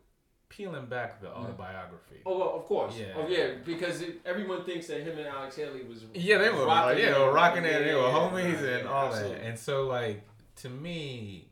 [0.50, 2.22] peeling back the autobiography.
[2.26, 2.96] Oh, well, of course.
[2.98, 3.14] Yeah.
[3.16, 3.56] Oh, yeah.
[3.66, 6.04] Because it, everyone thinks that him and Alex Haley was.
[6.14, 7.72] Yeah, they were rocking like, yeah, they were rocking it.
[7.72, 9.38] Yeah, They were yeah, homies yeah, and all absolutely.
[9.38, 9.46] that.
[9.46, 10.24] And so, like
[10.58, 11.50] to me,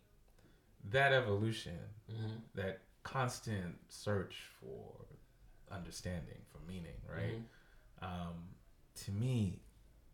[0.92, 1.78] that evolution,
[2.12, 2.42] Mhm.
[2.56, 5.06] that constant search for
[5.72, 7.36] understanding, for meaning, right?
[8.02, 8.06] Mm-hmm.
[8.06, 8.50] Um,
[9.04, 9.60] to me,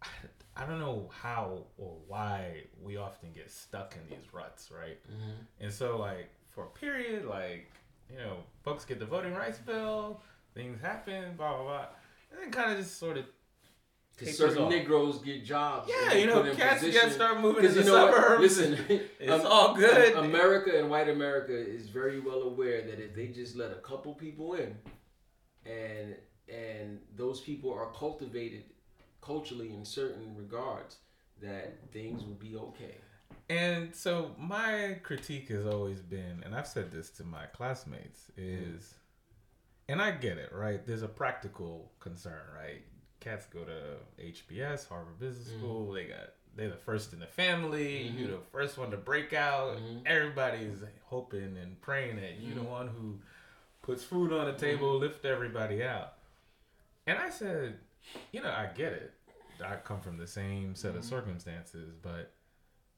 [0.01, 0.07] I,
[0.55, 4.97] I don't know how or why we often get stuck in these ruts, right?
[5.09, 5.31] Mm-hmm.
[5.61, 7.71] And so, like for a period, like
[8.12, 10.21] you know, folks get the voting rights bill,
[10.54, 11.86] things happen, blah blah blah,
[12.32, 13.26] and then kind of just sort of
[14.17, 14.69] Because certain off.
[14.69, 15.89] Negroes get jobs.
[15.89, 18.41] Yeah, you know, cats position- get start moving to the you know suburbs.
[18.41, 18.78] Listen,
[19.19, 20.15] It's um, all good.
[20.15, 23.76] um, America and white America is very well aware that if they just let a
[23.82, 24.76] couple people in,
[25.65, 26.15] and
[26.50, 28.63] and those people are cultivated
[29.21, 30.97] culturally in certain regards,
[31.41, 32.95] that things will be okay.
[33.51, 38.93] And so my critique has always been, and I've said this to my classmates, is,
[39.89, 40.85] and I get it, right?
[40.87, 42.81] There's a practical concern, right?
[43.19, 45.59] Cats go to HBS, Harvard Business mm-hmm.
[45.59, 45.91] School.
[45.91, 48.03] They got they're the first in the family.
[48.03, 48.31] You're mm-hmm.
[48.37, 49.77] the first one to break out.
[49.77, 49.99] Mm-hmm.
[50.05, 53.19] Everybody's hoping and praying that you're the one who
[53.81, 56.13] puts food on the table, lift everybody out.
[57.05, 57.79] And I said,
[58.31, 59.13] you know, I get it.
[59.61, 62.31] I come from the same set of circumstances, but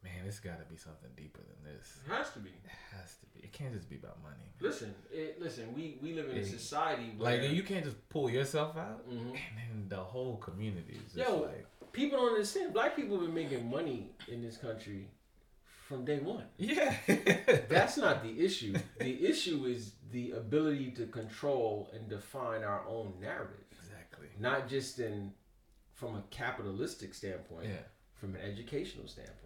[0.04, 1.98] man, it's got to be something deeper than this.
[2.06, 2.50] It has to be.
[2.50, 3.40] It has to be.
[3.46, 4.44] It can't just be about money.
[4.60, 5.74] Listen, it, listen.
[5.76, 9.32] We we live in a society where Like you can't just pull yourself out, Mhm.
[9.32, 12.74] and then the whole community is just Yo, like, people don't understand.
[12.74, 15.10] Black people have been making money in this country
[15.88, 16.46] from day one.
[16.58, 16.96] yeah,
[17.70, 18.74] That's not the issue.
[19.00, 24.28] The issue is the ability to control and define our own narrative, exactly.
[24.40, 25.34] not just in
[25.94, 27.84] from a capitalistic standpoint, Yeah.
[28.16, 29.38] from an educational standpoint,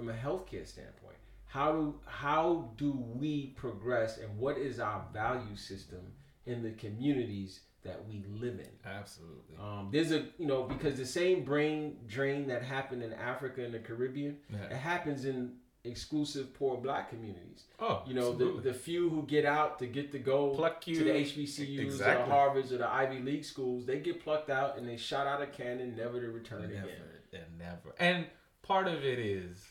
[0.00, 1.16] from a healthcare standpoint.
[1.46, 6.00] How do how do we progress, and what is our value system
[6.46, 8.68] in the communities that we live in?
[8.90, 9.56] Absolutely.
[9.60, 13.74] Um, there's a you know because the same brain drain that happened in Africa and
[13.74, 14.64] the Caribbean, Yeah.
[14.70, 17.64] it happens in exclusive poor black communities.
[17.78, 18.62] Oh, You know, the, absolutely.
[18.72, 21.64] the few who get out to get to go Pluck you- to the HBCUs or
[21.66, 22.32] the Exactly.
[22.32, 25.52] Harvards or the Ivy League schools, they get plucked out and they shot out of
[25.52, 27.00] cannon, never to return never, again.
[27.32, 27.94] and never.
[27.98, 28.26] And
[28.62, 29.66] part of it is,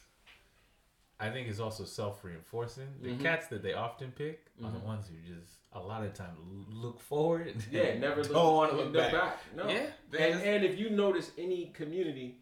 [1.19, 2.87] I think, is also self reinforcing.
[3.01, 3.21] The Mhm.
[3.21, 4.83] cats that they often pick are the Mhm.
[4.83, 6.35] ones who just a lot of time
[6.69, 7.55] look forward.
[7.69, 9.39] Yeah, never don't look, want to look back.
[9.55, 9.67] No.
[9.67, 12.39] Yeah, and, just- and if you notice any community,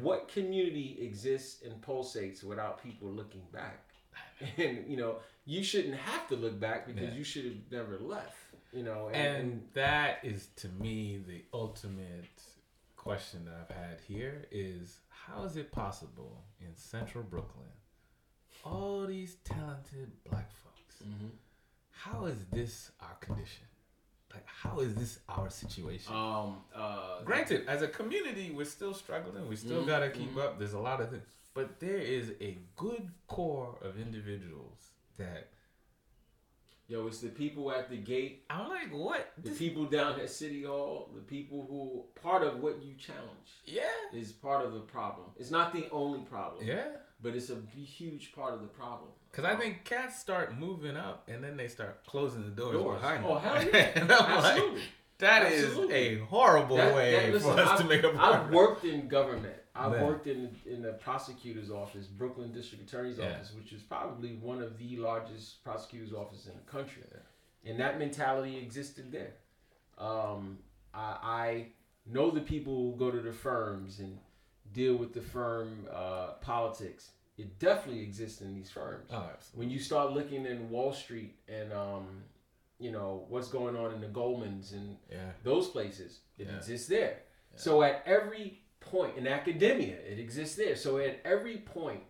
[0.00, 3.84] what community exists and pulsates without people looking back?
[4.56, 7.14] And you know, you shouldn't have to look back because Yeah.
[7.14, 8.36] you should have never left.
[8.72, 12.42] You know, and, and that is to me the ultimate
[12.96, 17.70] question that I've had here is how is it possible in central Brooklyn,
[18.64, 21.30] all these talented black folks, Mhm.
[21.90, 23.66] how is this our condition?
[24.32, 26.14] Like how is this our situation?
[26.14, 29.48] um, uh, Granted, as a community, we're still struggling.
[29.48, 30.58] We still Mhm, gotta keep up.
[30.58, 35.48] There's a lot of things, but there is a good core of individuals that
[36.88, 39.32] yo, it's the people at the gate, I'm like, what?
[39.42, 43.28] the This- people down at City Hall, the people who part of what you challenge
[43.64, 45.26] yeah, is part of the problem.
[45.36, 46.86] It's not the only problem, yeah.
[47.22, 49.10] but it's a huge part of the problem.
[49.30, 52.72] Because I um, think cats start moving up and then they start closing the doors,
[52.72, 53.00] Doors.
[53.00, 53.90] behind Oh hell yeah!
[53.96, 54.82] I'm like, Absolutely.
[55.18, 58.50] that is a horrible That- way that- listen, for us I've, to make a I've
[58.50, 59.54] worked in government.
[59.78, 60.04] I've Yeah.
[60.04, 63.30] worked in in the prosecutor's office, Brooklyn District Attorney's Yeah.
[63.34, 67.04] office, which is probably one of the largest prosecutor's offices in the country.
[67.64, 69.34] And that mentality existed there.
[69.96, 70.58] Um,
[70.92, 71.72] I, I
[72.06, 74.18] know the people who go to the firms and
[74.72, 77.12] deal with the firm uh, politics.
[77.36, 81.72] It definitely exists in these firms Oh, when you start looking in Wall Street and
[81.72, 82.24] um,
[82.80, 85.30] you know what's going on in the Goldmans and Yeah.
[85.44, 86.56] those places, it Yeah.
[86.56, 87.22] exists there.
[87.54, 90.76] So at every point in academia, it exists there.
[90.76, 92.00] So at every point,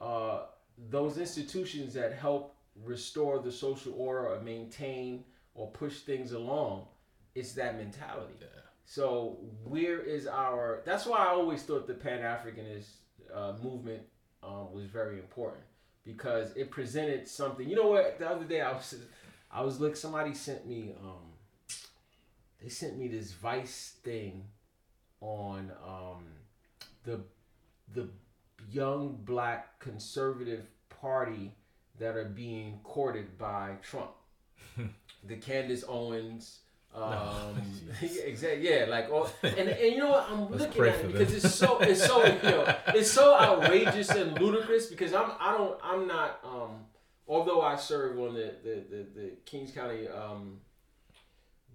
[0.00, 0.42] uh,
[0.90, 2.54] those institutions that help
[2.84, 6.86] restore the social order or maintain or push things along,
[7.34, 8.34] it's that mentality.
[8.40, 8.46] Yeah.
[8.84, 10.82] So where is our?
[10.84, 12.88] That's why I always thought the Pan Africanist
[13.34, 14.02] uh, movement
[14.42, 15.64] um, was very important
[16.04, 17.68] because it presented something.
[17.68, 18.18] You know what?
[18.18, 18.94] The other day I was,
[19.50, 19.96] I was looking.
[19.96, 20.94] Somebody sent me.
[21.02, 21.32] Um,
[22.62, 24.44] they sent me this Vice thing
[25.20, 26.24] on um,
[27.04, 27.20] the
[27.94, 28.08] the
[28.70, 31.52] young black conservative party
[31.98, 34.10] that are being courted by Trump.
[35.24, 36.60] the Candace Owens.
[36.94, 37.02] Um,
[38.00, 38.24] jeez.
[38.24, 38.68] exactly.
[38.68, 40.26] Yeah, like all, and, and you know what?
[40.30, 41.12] I'm Let's looking at it them.
[41.12, 45.56] because it's so it's so you know it's so outrageous and ludicrous because I'm I
[45.56, 46.86] don't I'm not um
[47.26, 50.60] although I serve on the the the, the Kings County um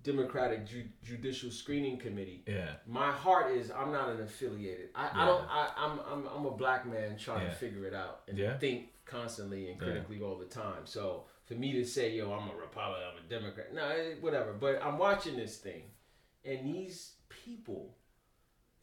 [0.03, 2.43] Democratic Ju- Judicial Screening Committee.
[2.47, 2.71] Yeah.
[2.87, 4.89] My heart is I'm not an affiliated.
[4.95, 7.49] I, I don't I, I'm, I'm I'm a black man trying Yeah.
[7.49, 8.57] to figure it out and Yeah.
[8.57, 9.87] think constantly and Yeah.
[9.87, 10.85] critically all the time.
[10.85, 14.53] So for me to say, yo, I'm a Republican, I'm a Democrat, no, eh, whatever.
[14.53, 15.83] But I'm watching this thing,
[16.45, 17.95] and these people,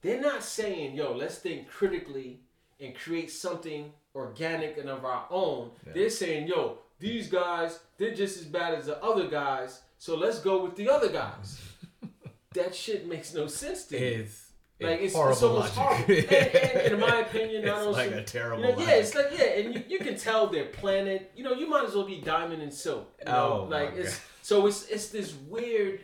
[0.02, 2.40] they're not saying, yo, let's think critically
[2.78, 5.70] and create something organic and of our own.
[5.86, 5.92] Yeah.
[5.94, 10.38] They're saying, yo, these guys, they're just as bad as the other guys, so let's
[10.40, 11.60] go with the other guys.
[12.54, 14.06] that shit makes no sense to me.
[14.06, 16.28] It's Like it's, horrible it's almost logic.
[16.30, 16.36] horrible.
[16.40, 18.64] And, and in my opinion, it's I don't like see- a terrible.
[18.64, 21.26] you know, yeah, it's like yeah, and you, you can tell they're planted.
[21.36, 23.12] You know, you might as well be diamond and silk.
[23.20, 24.24] You know, Oh, like it's God.
[24.42, 26.00] so it's it's this weird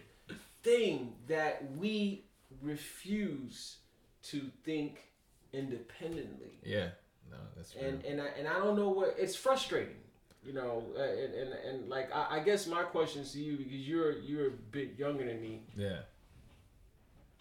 [0.62, 2.26] thing that we
[2.62, 3.76] refuse
[4.24, 4.98] to think
[5.52, 6.88] independently, yeah.
[7.30, 9.96] No, that's and and I, and I don't know what it's frustrating.
[10.46, 13.82] You know, uh, and, and and like I, I guess my question to you because
[13.88, 16.00] you're you're a bit younger than me, yeah.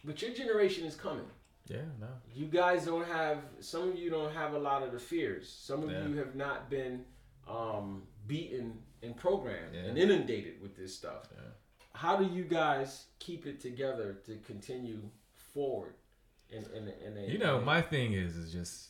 [0.03, 1.25] but your generation is coming.
[1.67, 1.77] Yeah.
[1.99, 2.07] No.
[2.35, 5.81] you guys don't have some of you don't have a lot of the fears some
[5.83, 6.05] of Yeah.
[6.05, 7.03] you have not been
[7.47, 9.85] um, beaten and programmed Yeah.
[9.87, 11.41] and inundated with this stuff Yeah.
[11.93, 15.01] how do you guys keep it together to continue
[15.55, 15.95] forward
[16.51, 18.89] in, in, in a, You know, my thing is is just,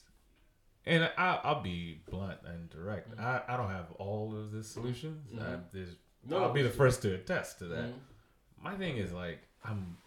[0.86, 3.12] and I, I'll be blunt and direct.
[3.12, 3.22] Mm-hmm.
[3.22, 5.32] I, I don't have all of the solutions.
[5.34, 5.62] I, Mhm.
[5.72, 5.96] there's,
[6.28, 7.86] No, I'll be the first to attest to that.
[7.90, 8.00] Mhm.
[8.62, 9.98] My thing is like I'm.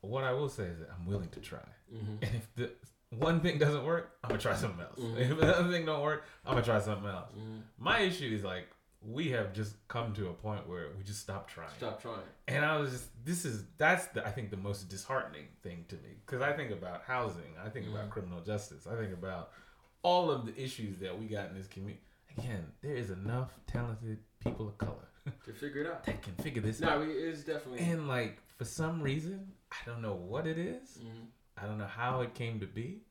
[0.00, 1.66] What I will say is that I'm willing to try.
[1.92, 2.22] Mhm.
[2.22, 2.70] And if the
[3.10, 4.98] one thing doesn't work, I'm gonna try something else.
[4.98, 5.16] Mhm.
[5.18, 7.32] If the other thing don't work, I'm gonna try something else.
[7.32, 7.62] Mhm.
[7.78, 8.68] My issue is like
[9.00, 11.70] we have just come to a point where we just stop trying.
[11.76, 15.46] stop trying And I was just, this is, that's the, I think the most disheartening
[15.62, 16.16] thing to me.
[16.26, 18.10] Because I think about housing, I think about Mhm.
[18.10, 19.52] criminal justice, I think about
[20.02, 22.00] all of the issues that we got in this community.
[22.36, 25.08] Again, there is enough talented people of color
[25.44, 27.00] to figure it out that can figure this no out.
[27.04, 30.98] No, it is definitely And like, for some reason, I don't know what it is.
[31.02, 31.26] Mhm.
[31.60, 33.02] I don't know how it came to be.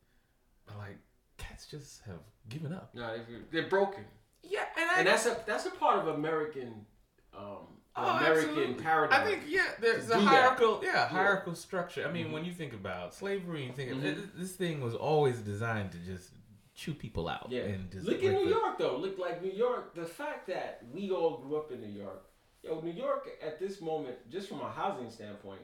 [0.66, 0.98] But like,
[1.38, 2.20] cats just have
[2.50, 2.94] given up.
[2.94, 4.04] No, they- they're broken,
[4.44, 6.86] Yeah, and I and that's a that's a part of American,
[7.38, 7.68] um,
[8.00, 8.84] Oh, American absolutely.
[8.84, 9.22] paradigm.
[9.22, 12.08] I think yeah, there's a hierarchical yeah hierarchical structure.
[12.08, 12.32] I mean, Mhm.
[12.34, 14.30] when you think about slavery, you think Mhm.
[14.36, 16.32] this thing was always designed to just
[16.78, 17.48] chew people out.
[17.50, 17.64] Yeah.
[17.64, 18.96] and just Look at New the- York though.
[18.98, 19.94] Look like New York.
[19.96, 22.24] The fact that we all grew up in New York.
[22.64, 25.62] Yo, New York at this moment, just from a housing standpoint,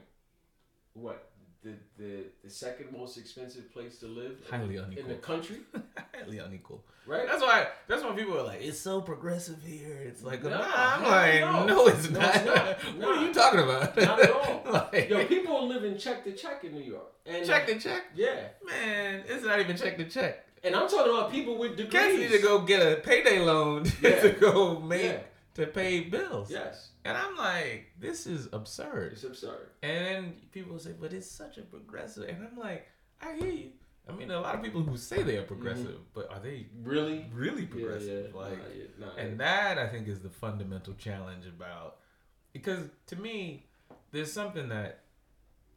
[0.94, 1.30] what
[1.62, 5.60] the the, the second most expensive place to live in- Highly in the country,
[6.14, 6.84] highly unequal.
[7.06, 7.26] right?
[7.26, 7.68] That's why.
[7.88, 11.40] That's why people are like, "It's so progressive here." It's like, No, nah, I'm like,
[11.40, 11.66] no.
[11.66, 12.34] no, it's No, not.
[12.36, 12.78] it's not.
[12.98, 13.96] what are you talking about?
[13.96, 14.62] Not at all.
[14.92, 17.12] like, Yo, people live in check to check in New York.
[17.26, 19.24] And check uh, to check, Yeah, man.
[19.26, 20.46] It's not even check to check.
[20.64, 21.92] And I'm talking about people with degrees.
[21.92, 24.20] Cats need to go get a payday loan Yeah.
[24.20, 25.18] to go make Yeah.
[25.54, 26.50] to pay bills.
[26.50, 29.12] Yes, And I'm like, this is absurd.
[29.12, 29.68] it's absurd.
[29.82, 32.28] And then people say, but it's such a progressive.
[32.28, 32.86] And I'm like,
[33.20, 33.70] I hear you.
[34.08, 35.46] I mean, a lot of people who say they are mm-hmm.
[35.48, 38.32] progressive, but are they Really, really progressive?
[38.34, 38.38] yeah.
[38.40, 38.58] Like,
[38.98, 41.96] Nah, nah, and that I think is the fundamental challenge about
[42.52, 43.66] because to me,
[44.12, 45.00] there's something that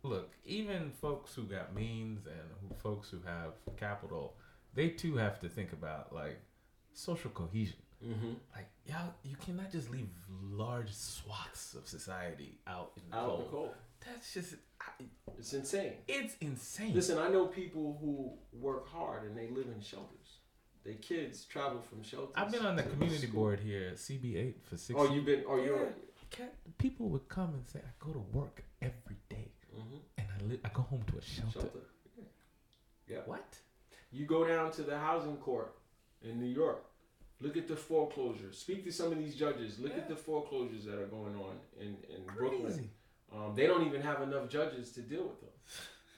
[0.04, 4.36] look, even folks who got means and who folks who have capital,
[4.78, 6.40] they too have to think about like
[6.94, 7.82] social cohesion.
[8.02, 10.10] hmm Like, y'all, you cannot just leave
[10.64, 13.46] large swaths of society out in the out in cold.
[13.46, 13.72] the cold.
[14.06, 15.04] That's just, I,
[15.40, 15.94] It's insane.
[16.08, 16.94] it's insane.
[16.94, 18.32] Listen, I know people who
[18.68, 20.30] work hard and they live in shelters.
[20.86, 22.34] Their kids travel from shelters.
[22.38, 23.42] I've been on the community school.
[23.42, 24.98] board here, at CB8, for six.
[25.00, 25.44] Oh, you've been.
[25.50, 25.90] Oh, you're.
[26.30, 30.38] Cat- People would come and say, "I go to work every day, hmm and I
[30.50, 30.60] live.
[30.64, 31.80] I go home to a shelter." Shelter.
[32.18, 32.24] Yeah.
[33.14, 33.22] yeah.
[33.26, 33.50] What?
[34.12, 35.76] You go down to the housing court
[36.22, 36.84] in New York.
[37.40, 38.58] Look at the foreclosures.
[38.58, 39.78] Speak to some of these judges.
[39.80, 42.38] Look at the foreclosures that are going on in, in Crazy.
[42.38, 42.90] Brooklyn.
[43.36, 45.50] Um, they don't even have enough judges to deal with them.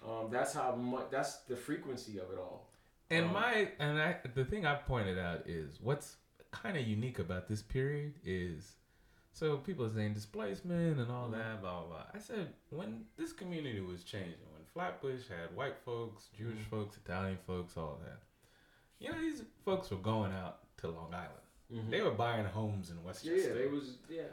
[0.08, 1.08] Um, that's how much.
[1.12, 2.70] That's the frequency of it all.
[3.10, 6.16] And Um, my and I the thing I've pointed out is what's
[6.52, 8.76] kind of unique about this period is
[9.34, 11.32] so people are saying displacement and all Mhm.
[11.34, 12.06] that blah, blah blah.
[12.14, 16.70] I said when this community was changing, when Flatbush had white folks, Jewish Mhm.
[16.70, 18.20] folks, Italian folks, all that.
[19.00, 21.30] You know these folks were going out to Long Island.
[21.72, 21.90] Mhm.
[21.90, 23.36] They were buying homes in Westchester.
[23.50, 24.24] yeah, they was yeah.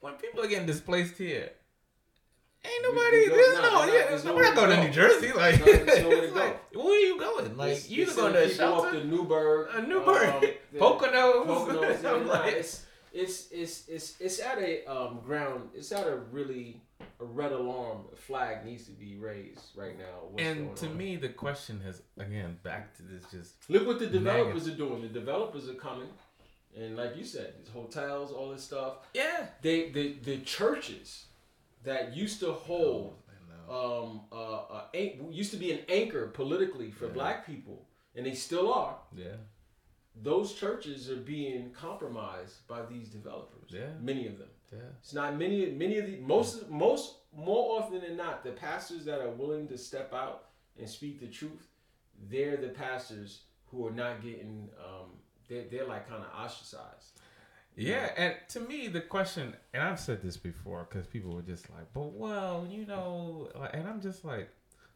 [0.00, 1.52] when people are getting displaced here,
[2.64, 3.28] ain't nobody.
[3.28, 4.84] go- there's no, yeah, there's not going to to.
[4.84, 5.32] New Jersey.
[5.32, 7.56] Like, No, there's nowhere to it's like, where are you going?
[7.56, 10.40] Like, They- you they either going to a people up to Newburgh, a Newburgh, um,
[10.72, 11.46] the- Poconos.
[11.46, 12.04] Poconos.
[12.04, 15.70] I'm like, it's, it's it's it's it's at a um, ground.
[15.74, 16.80] It's at a really
[17.20, 20.28] a red alarm flag needs to be raised right now.
[20.30, 20.96] What's and to on.
[20.96, 25.02] me, the question has again back to this just look what the developers are doing.
[25.02, 26.08] The developers are coming,
[26.76, 28.98] and like you said, these hotels, all this stuff.
[29.14, 29.46] yeah.
[29.62, 31.26] They the the churches
[31.84, 33.14] that used to hold
[33.68, 34.84] I um uh, uh
[35.30, 37.12] used to be an anchor politically for Yeah.
[37.12, 38.96] black people, and they still are.
[39.16, 39.36] yeah,
[40.22, 43.70] Those churches are being compromised by these developers.
[43.70, 43.88] Yeah.
[44.00, 44.48] many of them.
[44.72, 45.70] yeah, It's not many.
[45.70, 49.78] Many of the most most more often than not, the pastors that are willing to
[49.78, 50.46] step out
[50.78, 51.68] and speak the truth,
[52.30, 54.68] they're the pastors who are not getting.
[54.84, 55.10] Um,
[55.48, 57.18] they're they're like kind of ostracized.
[57.76, 58.10] yeah.
[58.16, 61.86] And to me, the question, and I've said this before, because people were just like,
[61.94, 64.50] "But well, you know," and I'm just like,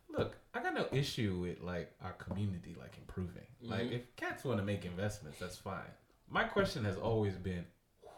[0.09, 3.47] "Look, I got no issue with like our community like improving.
[3.61, 3.93] Like, Mhm.
[3.93, 5.91] if cats want to make investments, that's fine.
[6.29, 7.67] My question has always been,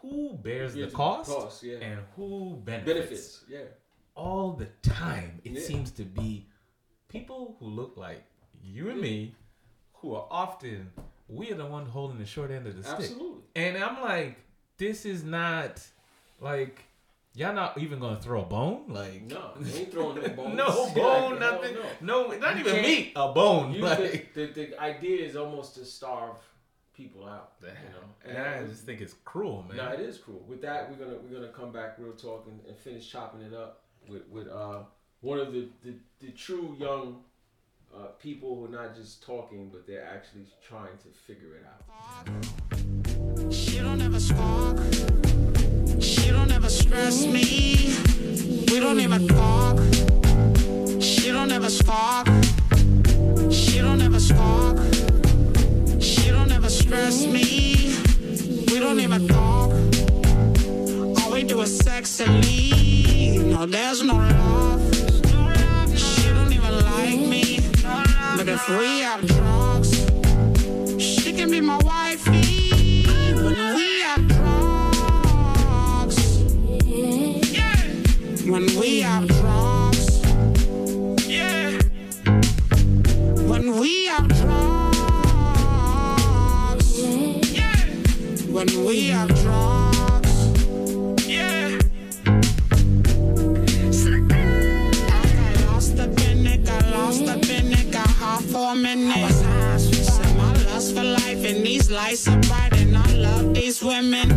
[0.00, 1.78] who bears the cost, cost, yeah.
[1.78, 2.94] and who benefits?
[2.94, 3.64] Benefits, yeah.
[4.14, 5.60] all the time it Yeah.
[5.60, 6.48] seems to be
[7.08, 8.24] people who look like
[8.62, 9.34] you and me
[9.92, 10.90] who are often
[11.28, 13.42] we are the one holding the short end of the stick Absolutely.
[13.56, 14.38] and i'm like
[14.78, 15.86] this is not
[16.40, 16.85] like
[17.36, 20.56] y'all not even gonna throw a bone like No, they ain't throwing no bones.
[20.56, 22.28] no bone hell nothing no.
[22.30, 25.36] no, not You even can't- meat a bone You, like the, the, the idea is
[25.36, 26.36] almost to starve
[26.96, 27.52] people out.
[27.60, 30.42] You know, and i just think it's cruel man No, it is cruel.
[30.48, 33.52] With that, we're gonna we're gonna come back real talk and, and finish chopping it
[33.54, 34.78] up with with uh
[35.20, 37.22] one of the the, the true young
[37.94, 43.52] uh, people who are not just talking, but they're actually trying to figure it out.
[43.52, 44.76] She don't ever spark.
[46.26, 47.94] She don't ever stress me.
[48.72, 49.78] We don't even talk.
[51.00, 52.26] She don't ever spark.
[53.52, 54.76] She don't ever spark.
[56.00, 57.94] She don't ever stress me.
[58.66, 59.70] We don't even talk.
[61.22, 63.46] All we do is sex and leave.
[63.46, 64.82] No, there's no love.
[65.96, 67.60] She don't even like me.
[68.36, 69.90] But if we have drugs,
[70.98, 72.15] she can be my wifey
[78.48, 79.96] When we are drunk.
[81.26, 81.80] Yeah.
[83.48, 84.94] When we are drunk.
[87.52, 87.76] Yeah.
[88.48, 89.86] When we have drums.
[99.10, 104.30] high, said for life these lights are bright and I love these women.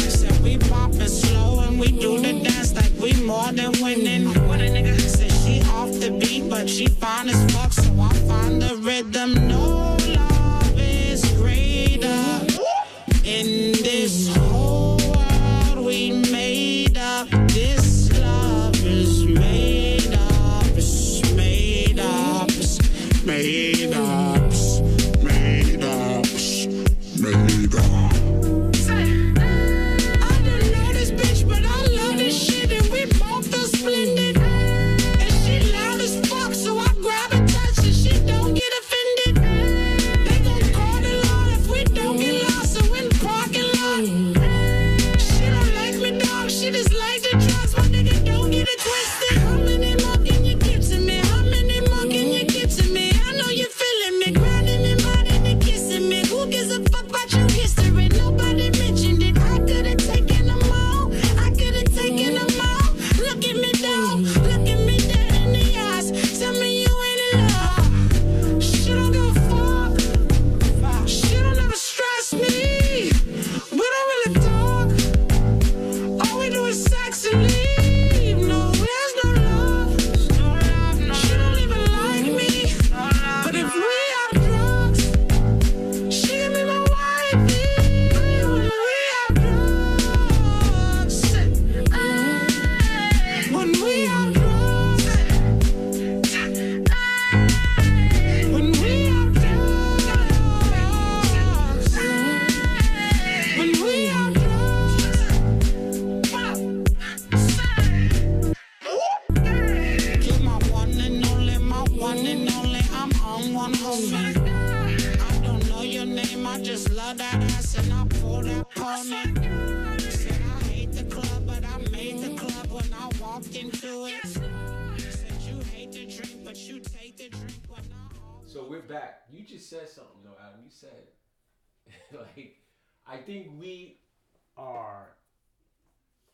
[0.00, 2.71] Said we poppin' slow and we do the dance
[3.02, 4.28] we more than winning.
[4.46, 8.12] What a nigga said she off the beat, but she fine as fuck, so I
[8.28, 9.48] find the rhythm.
[9.48, 10.01] No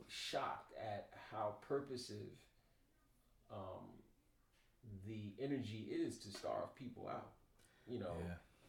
[0.09, 2.17] shocked at how purposive
[3.53, 3.87] um,
[5.07, 7.33] the energy is to starve people out.
[7.87, 8.13] You know,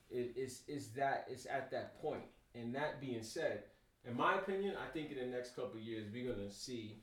[0.10, 2.24] it, it's it's that it's at that point.
[2.56, 3.64] And that being said,
[4.06, 6.98] in my opinion, I think in the next couple of years we're gonna see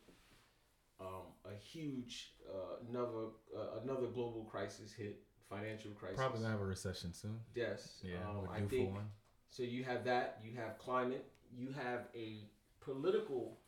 [1.01, 6.17] um, a huge uh, another uh, another global crisis hit, financial crisis.
[6.17, 7.39] Probably gonna have a recession soon.
[7.55, 8.01] Yes.
[8.03, 9.05] Yeah, um, I think one.
[9.51, 9.63] so.
[9.63, 10.41] You have that.
[10.43, 11.27] You have climate.
[11.55, 12.49] You have a
[12.81, 13.59] political.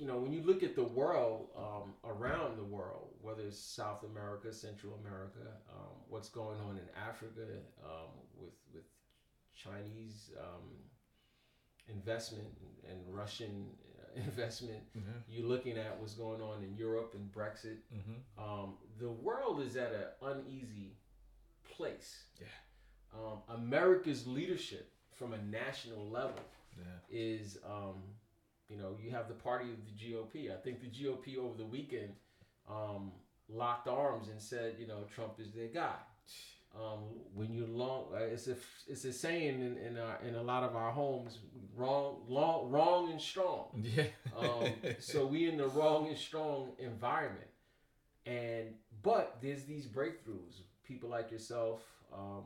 [0.00, 4.02] You know, when you look at the world um, around the world, whether it's South
[4.02, 7.42] America, Central America, um, what's going on in Africa
[7.84, 8.84] um, with with
[9.54, 10.68] Chinese um,
[11.88, 12.48] investment
[12.88, 13.66] and Russian
[13.98, 15.22] uh, investment, Mhm.
[15.28, 17.76] you're looking at what's going on in Europe and Brexit.
[17.92, 18.16] Mhm.
[18.38, 20.96] Um, the world is at an uneasy
[21.76, 22.24] place.
[22.40, 22.46] Yeah.
[23.12, 26.40] Um, America's leadership from a national level
[26.78, 26.84] Yeah.
[27.10, 28.02] is, um,
[28.70, 30.52] you know, you have the party of the GOP.
[30.52, 32.12] I think the GOP over the weekend
[32.68, 33.10] um,
[33.48, 35.96] locked arms and said, you know, Trump is their guy.
[36.72, 37.00] Um,
[37.34, 38.54] when you long, uh, it's a
[38.86, 41.40] it's a saying in in, our, in a lot of our homes,
[41.74, 43.84] wrong, long, wrong and strong.
[43.96, 44.04] Yeah.
[44.38, 47.48] Um, so we in the wrong and strong environment,
[48.24, 48.68] and
[49.02, 50.60] but there's these breakthroughs.
[50.84, 51.82] People like yourself,
[52.16, 52.44] um,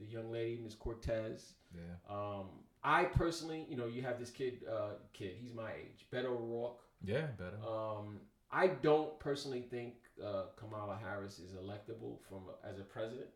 [0.00, 1.52] the young lady Miss Cortez.
[1.74, 2.14] Yeah.
[2.14, 2.46] Um,
[2.84, 5.36] I personally, you know, you have this kid, uh, kid.
[5.40, 6.80] He's my age, Beto O'Rourke.
[7.04, 7.56] Yeah, better.
[7.66, 8.20] Um,
[8.50, 13.28] I don't personally think uh, Kamala Harris is electable from as a president,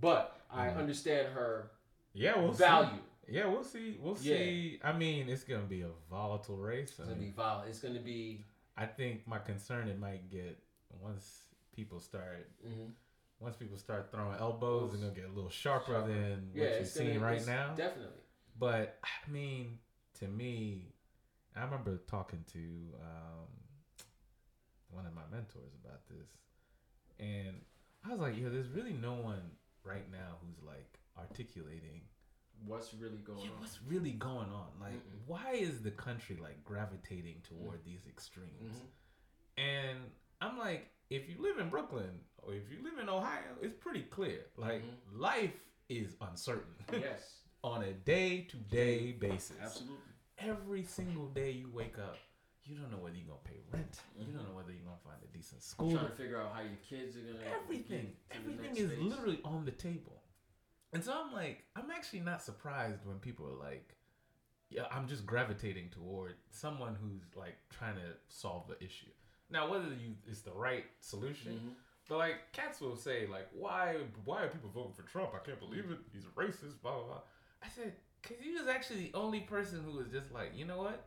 [0.00, 0.76] but I Mhm.
[0.76, 1.70] understand her
[2.12, 2.90] yeah, we'll value.
[3.26, 3.32] see.
[3.34, 3.98] Yeah, we'll see.
[4.00, 4.36] We'll Yeah.
[4.36, 4.80] see.
[4.84, 6.90] I mean, it's gonna be a volatile race.
[6.90, 7.68] It's I, gonna be volatile.
[7.70, 8.44] It's gonna be.
[8.76, 10.58] I think my concern it might get
[10.90, 12.92] once people start mhm.
[13.40, 16.08] once people start throwing elbows, it's gonna get a little sharper, Sharper.
[16.08, 17.74] than Yeah, what you're seeing right now.
[17.74, 18.22] Definitely.
[18.58, 19.78] But I mean,
[20.20, 20.94] to me,
[21.54, 23.48] I remember talking to um,
[24.90, 26.28] one of my mentors about this,
[27.18, 27.56] and
[28.04, 29.50] I was like, "Yo, there's really no one
[29.84, 32.02] right now who's like articulating
[32.64, 33.60] What's really going yeah, on?
[33.60, 34.68] what's really going on.
[34.80, 35.26] Like, Mm-mm.
[35.26, 37.90] why is the country like gravitating toward mm-hmm.
[37.90, 39.62] these extremes?" Mm-hmm.
[39.62, 39.98] And
[40.40, 44.02] I'm like, if you live in Brooklyn or if you live in Ohio, it's pretty
[44.02, 44.46] clear.
[44.56, 45.20] Like, mm-hmm.
[45.20, 45.54] life
[45.88, 46.74] is uncertain.
[46.92, 47.36] Yes.
[47.66, 49.56] on a day to day basis.
[49.62, 49.96] Absolutely.
[50.38, 52.16] Every single day you wake up,
[52.64, 54.00] you don't know whether you're gonna pay rent.
[54.18, 55.90] You don't know whether you're gonna find a decent school.
[55.90, 58.76] You're Trying to figure out how your kids are gonna everything get to the everything
[58.84, 59.00] is phase.
[59.02, 60.22] literally on the table
[60.92, 63.96] and so i'm like i'm actually not surprised when people are like
[64.70, 69.10] yeah i'm just gravitating toward someone who's like trying to solve the issue
[69.50, 71.68] now whether you it's the right solution Mm-hmm.
[72.08, 75.58] but like cats will say like why why are people voting for trump i can't
[75.58, 77.20] believe it he's a racist blah blah blah
[77.62, 77.92] i said
[78.22, 81.06] because he was actually the only person who was just like you know what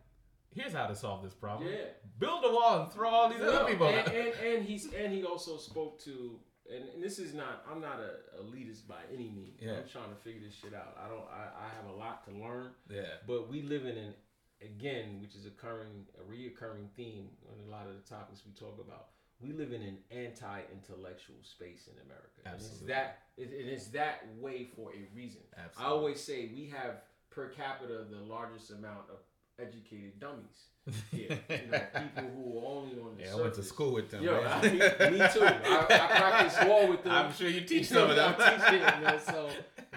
[0.54, 1.86] here's how to solve this problem Yeah.
[2.20, 4.08] build a wall and throw all these No, other people and, out.
[4.14, 6.40] and, and he's and he also spoke to
[6.72, 9.58] and, and this is not I'm not a elitist by any means.
[9.60, 9.74] Yeah.
[9.82, 10.96] I'm trying to figure this shit out.
[11.04, 12.72] I don't I, I have a lot to learn.
[12.90, 14.14] yeah But we live in an
[14.62, 18.78] again, which is occurring a reoccurring theme on a lot of the topics we talk
[18.86, 19.08] about.
[19.42, 22.40] We live in an anti-intellectual space in America.
[22.46, 22.80] And Absolutely.
[22.80, 25.42] it's that it, it is that way for a reason.
[25.58, 25.84] Absolutely.
[25.86, 29.20] I always say we have per capita the largest amount of
[29.60, 30.70] educated dummies
[31.12, 31.40] here.
[31.50, 33.40] you know, people who are only on the yeah, surface.
[33.40, 34.24] I went to school with them.
[34.24, 34.42] Yo.
[34.42, 35.42] I, me, me too.
[35.44, 37.12] I, I practice law with them.
[37.12, 38.36] I'm sure you teach You know, some of them.
[38.38, 39.50] I teach it, you know, so,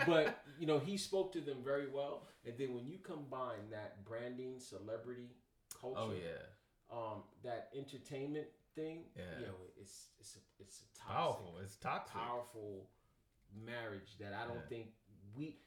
[0.07, 2.27] but you know, he spoke to them very well.
[2.45, 5.31] And then when you combine that branding, celebrity
[5.81, 9.39] culture, Oh yeah, um, that entertainment thing, Yeah.
[9.41, 11.59] you know, it's it's a, it's a toxic, powerful.
[11.63, 12.13] It's toxic.
[12.15, 12.89] powerful
[13.55, 14.69] marriage that I don't Yeah.
[14.69, 14.87] think
[15.35, 15.59] we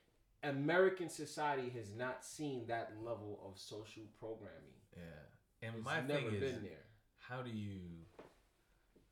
[0.43, 4.79] American society has not seen that level of social programming.
[4.95, 5.03] Yeah,
[5.67, 6.85] and It's my never thing is, been there.
[7.17, 8.05] how do you?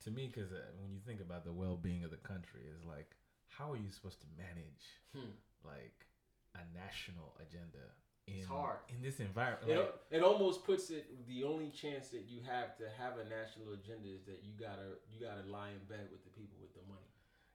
[0.04, 3.16] To me, because uh, when you think about the well-being of the country, is like,
[3.48, 4.84] how are you supposed to manage
[5.14, 5.32] Hmm.
[5.64, 6.06] like
[6.54, 7.90] a national agenda
[8.26, 8.78] in It's hard.
[8.88, 9.70] in this environment?
[9.70, 13.24] It, Like, it almost puts it the only chance that you have to have a
[13.28, 16.72] national agenda is that you gotta you gotta lie in bed with the people with
[16.74, 17.00] the money.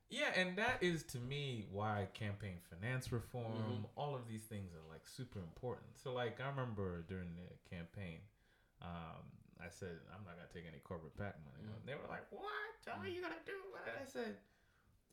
[0.10, 3.90] Yeah, and that is to me why campaign finance reform, Mhm.
[3.96, 5.98] all of these things are like super important.
[6.00, 8.22] So like I remember during the campaign,
[8.82, 9.26] um,
[9.60, 11.64] I said I'm not gonna take any corporate PAC money.
[11.64, 11.86] Mhm.
[11.86, 12.52] They were like, "What?
[12.86, 14.38] How are you gonna do?" it?" I said,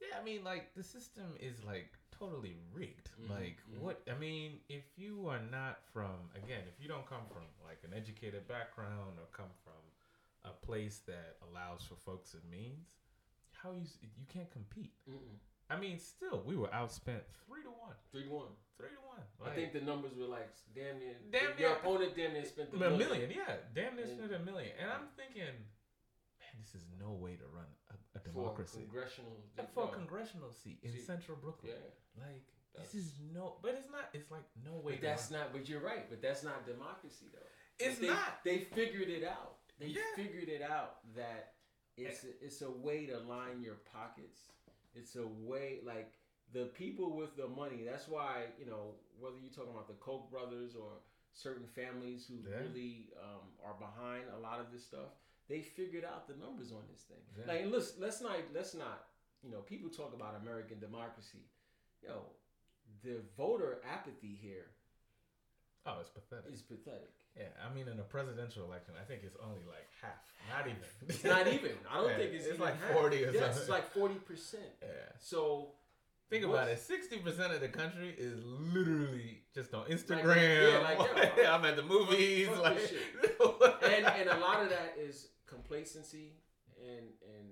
[0.01, 3.11] "Yeah, I mean like the system is like totally rigged.
[3.21, 3.81] Mhm, Like mhm.
[3.81, 4.03] what?
[4.11, 7.93] I mean, if you are not from again, if you don't come from like an
[7.95, 9.83] educated background or come from
[10.45, 12.87] a place that allows for folks of means,
[13.53, 14.93] how you you can't compete.
[15.09, 15.39] Mm-mm.
[15.69, 17.97] I mean, still, we were outspent three to one.
[18.13, 18.55] Three to one.
[18.79, 19.25] Three to one.
[19.45, 21.17] I think the numbers were like damn near.
[21.33, 22.99] Damn your opponent damn near spent a million.
[22.99, 24.71] million, yeah, damn near spent a million.
[24.79, 25.43] And I'm thinking,
[26.39, 28.79] man, this is no way to run a, a for democracy.
[28.81, 29.33] congressional.
[29.59, 32.43] And for a congressional seat in See, central Brooklyn, Yeah, like
[32.75, 34.09] That's- this is no, but it's not.
[34.13, 34.93] It's like no way.
[34.95, 35.41] but that's run.
[35.41, 35.53] not.
[35.53, 36.09] But you're right.
[36.09, 37.41] But that's not democracy though.
[37.79, 38.43] It's they, not.
[38.45, 39.57] They figured it out.
[39.79, 40.03] They Yeah.
[40.15, 41.55] figured it out that
[41.97, 44.53] it's a, it's a way to line your pockets.
[44.95, 46.13] It's a way like
[46.53, 47.83] the people with the money.
[47.85, 51.01] That's why you know whether you're talking about the Koch brothers or
[51.33, 52.57] certain families who Yeah.
[52.59, 55.13] really um, are behind a lot of this stuff.
[55.49, 57.23] They figured out the numbers on this thing.
[57.39, 57.53] Yeah.
[57.53, 59.05] Like, let's let's not let's not
[59.43, 61.45] you know people talk about American democracy.
[62.03, 62.23] Yo,
[63.05, 64.67] the voter apathy here
[65.89, 66.51] Oh, it's pathetic.
[66.53, 67.11] It's pathetic.
[67.39, 70.19] yeah, I mean, in a presidential election, I think it's only like half,
[70.51, 70.83] not even.
[71.09, 71.79] It's not even.
[71.89, 72.91] I don't Yeah, think it's, it's even like half.
[72.91, 73.59] 40 or yes, something.
[73.61, 74.65] it's like forty percent.
[74.83, 74.89] Yeah.
[75.21, 75.69] So
[76.29, 76.79] Think about it.
[76.81, 80.73] Sixty percent of the country is literally just on Instagram.
[80.73, 82.49] yeah, like, yo, I'm at the movies.
[82.49, 82.93] fuck Like, this
[83.85, 86.33] and and a lot of that is complacency
[86.81, 87.07] and
[87.37, 87.47] and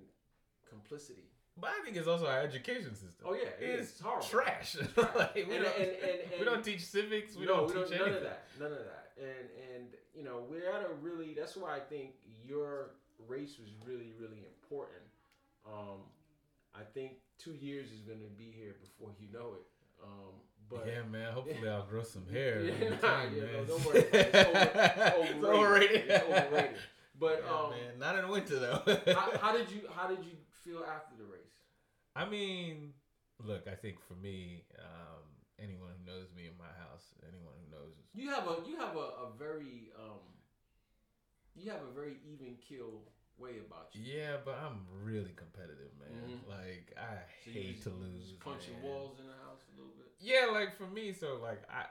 [0.69, 1.29] complicity.
[1.57, 3.25] but I think it's also our education system.
[3.25, 3.79] Oh yeah, it is.
[3.81, 4.25] it's It's horrible.
[4.27, 4.73] trash.
[4.93, 5.15] trash.
[5.15, 5.91] like, we, And- don't, and-
[6.31, 7.35] and- we don't teach civics.
[7.37, 8.17] We no, don't we teach don't, none anything.
[8.17, 8.47] of that.
[8.59, 9.11] None of that.
[9.17, 11.33] And and you know we're at a really.
[11.33, 12.11] That's why I think
[12.45, 12.91] your
[13.25, 15.05] race was really really important.
[15.65, 16.01] Um,
[16.75, 19.65] I think two years is going to be here before you know it.
[20.03, 20.33] Um,
[20.69, 21.31] but yeah, man.
[21.33, 22.61] Hopefully, I'll grow some hair.
[22.61, 23.65] Yeah, between, yeah, no, man.
[23.67, 24.05] don't worry.
[24.11, 24.35] It's
[25.15, 26.03] over- overrated.
[26.09, 26.75] It's overrated.
[27.17, 28.81] But Yeah, um, man, not in the winter though.
[29.13, 30.33] how, how did you how did you
[30.63, 31.55] feel after the race?
[32.15, 32.91] I mean,
[33.43, 35.23] look, I think for me, um,
[35.59, 38.95] anyone who knows me in my house, anyone who knows, You have a you have
[38.97, 40.19] a, a very um,
[41.55, 43.03] you have a very even kill
[43.37, 44.01] way about you.
[44.03, 46.29] yeah, but I'm really competitive, man.
[46.29, 46.47] Mhm.
[46.47, 48.33] Like I So hate to lose.
[48.39, 48.83] punching man.
[48.83, 50.11] walls in the house a little bit.
[50.19, 51.85] Yeah, like for me, so like I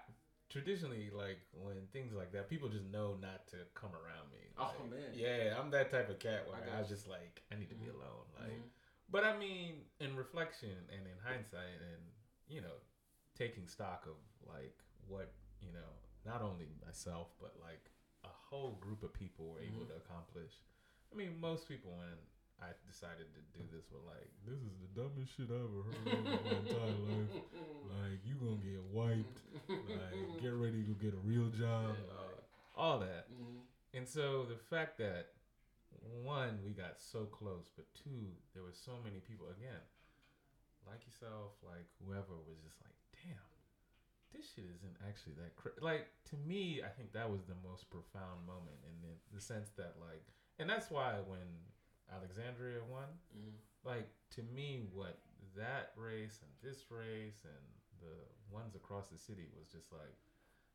[0.49, 4.39] traditionally like when things like that, people just know not to come around me.
[4.59, 5.11] Oh, man.
[5.15, 7.75] Yeah, I'm that type of cat where I I, was just like I need to
[7.75, 7.95] be Mhm.
[7.95, 8.27] alone.
[8.39, 8.71] Like, Mhm.
[9.11, 12.13] but I mean, in reflection and in hindsight, and
[12.49, 12.77] you know,
[13.35, 14.17] taking stock of
[14.47, 14.79] like
[15.09, 15.93] what you know,
[16.25, 17.91] not only myself but like
[18.23, 19.89] a whole group of people were able Mhm.
[19.89, 20.63] to accomplish.
[21.15, 22.19] I mean, most people when
[22.59, 26.11] I decided to do this with like, this is the dumbest shit I've ever heard
[26.11, 27.35] in my entire life.
[27.85, 29.39] Like, you gonna get wiped.
[29.71, 31.95] Like, get ready to go get a real job.
[31.95, 32.43] Like,
[32.75, 33.31] all that.
[33.31, 33.63] Mhm.
[33.95, 35.31] And so the fact that
[36.25, 39.81] one, we got so close, but two, there were so many people again,
[40.89, 43.47] like yourself, like whoever was just like, damn,
[44.35, 46.83] this shit isn't actually that cra like to me.
[46.83, 50.27] I think that was the most profound moment in the, the sense that like,
[50.59, 51.47] and that's why when
[52.13, 53.53] Alexandria won, Mhm.
[53.85, 55.19] like to me, what
[55.57, 57.65] that race and this race and
[58.01, 58.17] the
[58.53, 60.17] ones across the city was just like,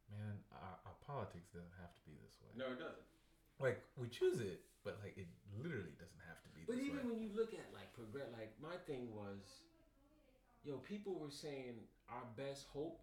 [0.10, 3.06] man, our, our politics doesn't have to be this way No, it doesn't.
[3.60, 5.28] like we choose it, but like it
[5.62, 6.64] literally doesn't have to be.
[6.66, 7.14] But this even way.
[7.14, 9.62] when you look at like progress, like my thing was,
[10.64, 13.02] yo, people were saying our best hope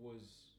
[0.00, 0.52] was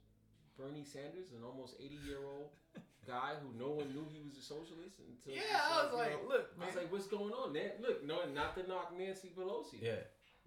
[0.57, 2.51] Bernie Sanders, an almost eighty year old
[3.08, 5.34] guy who no one knew he was a socialist until.
[5.39, 7.72] yeah, it's I was like, know, look, I was like, what's going on, man?
[7.82, 10.03] Look, no, not to knock Nancy Pelosi, yeah,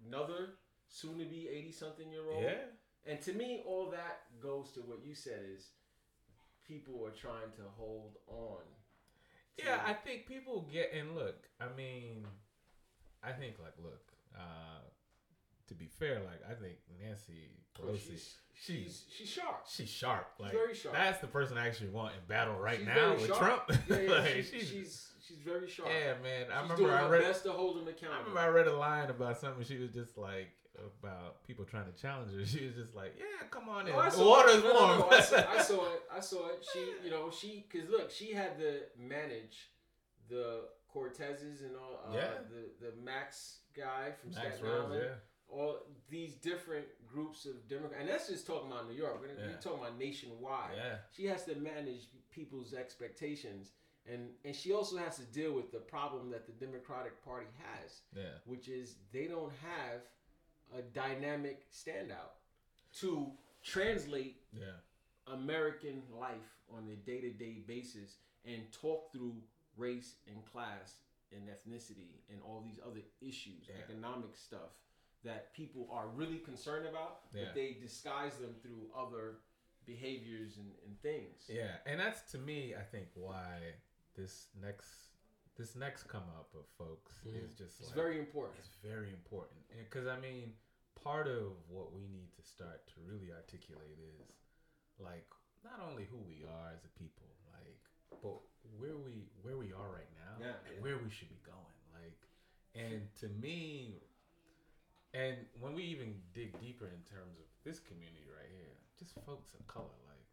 [0.07, 0.55] another
[0.87, 2.43] soon to be eighty something year old.
[2.43, 2.69] yeah,
[3.07, 5.67] And to me, all that goes to what you said is
[6.67, 8.61] people are trying to hold on.
[9.57, 9.81] to- yeah.
[9.85, 11.47] I think people get and look.
[11.59, 12.25] I mean,
[13.23, 14.11] I think like look.
[14.35, 14.81] uh
[15.71, 17.49] To be fair, like I think Nancy
[17.81, 19.65] Oh, Pelosi, she's, she's she's she's sharp.
[19.67, 20.27] she's sharp.
[20.37, 20.93] Like very sharp.
[20.93, 23.39] That's the person I actually want in battle right She's now with sharp.
[23.67, 23.81] Trump.
[23.89, 25.89] Yeah, yeah, like, she's, she's, she's she's very sharp.
[25.89, 26.47] yeah, man.
[26.51, 27.21] I she's remember doing I read.
[27.23, 28.15] best to hold him accountable.
[28.15, 29.63] I remember I read a line about something.
[29.63, 30.49] She was just like
[30.97, 32.45] about people trying to challenge her.
[32.45, 33.93] She was just like, "Yeah, come on in.
[33.95, 34.63] Oh, the water's.
[34.63, 36.01] No, warm." no, I, saw, I saw it.
[36.13, 36.67] I saw it.
[36.73, 39.69] She, you know, she, cause look, she had to manage
[40.29, 42.01] the Cortezes and all.
[42.11, 42.27] Uh, Yeah.
[42.49, 45.01] The the Max guy from Max Staten Rose, Island.
[45.05, 45.15] yeah.
[45.51, 45.79] All
[46.09, 49.19] these different groups of Democrats, and that's just talking about New York.
[49.21, 49.57] We're, we're Yeah.
[49.57, 50.77] talking about nationwide.
[50.77, 50.97] Yeah.
[51.15, 53.71] She has to manage people's expectations,
[54.07, 58.01] and and she also has to deal with the problem that the Democratic Party has
[58.15, 58.37] Yeah.
[58.45, 60.01] which is they don't have
[60.73, 62.31] a dynamic standout
[63.01, 63.31] to
[63.61, 64.77] translate Yeah.
[65.27, 69.35] American life on a day to day basis and talk through
[69.75, 71.01] race and class
[71.33, 73.75] and ethnicity and all these other issues, Yeah.
[73.83, 74.71] economic stuff
[75.23, 77.45] that people are really concerned about, Yeah.
[77.45, 79.37] but they disguise them through other
[79.85, 81.49] behaviors and, and things.
[81.49, 83.73] Yeah, and that's to me, I think, why
[84.15, 84.89] this next
[85.57, 87.45] this next come up of folks mm-hmm.
[87.45, 88.57] is just It's like, very important.
[88.59, 90.53] it's very important because I mean,
[90.95, 94.31] part of what we need to start to really articulate is
[94.99, 95.27] like
[95.63, 97.81] not only who we are as a people, like,
[98.23, 98.39] but
[98.79, 100.81] where we where we are right now, Yeah, yeah.
[100.81, 102.17] where we should be going, like,
[102.73, 104.01] and to me,
[105.13, 109.53] and when we even dig deeper in terms of this community right here, just folks
[109.53, 110.25] of color, like,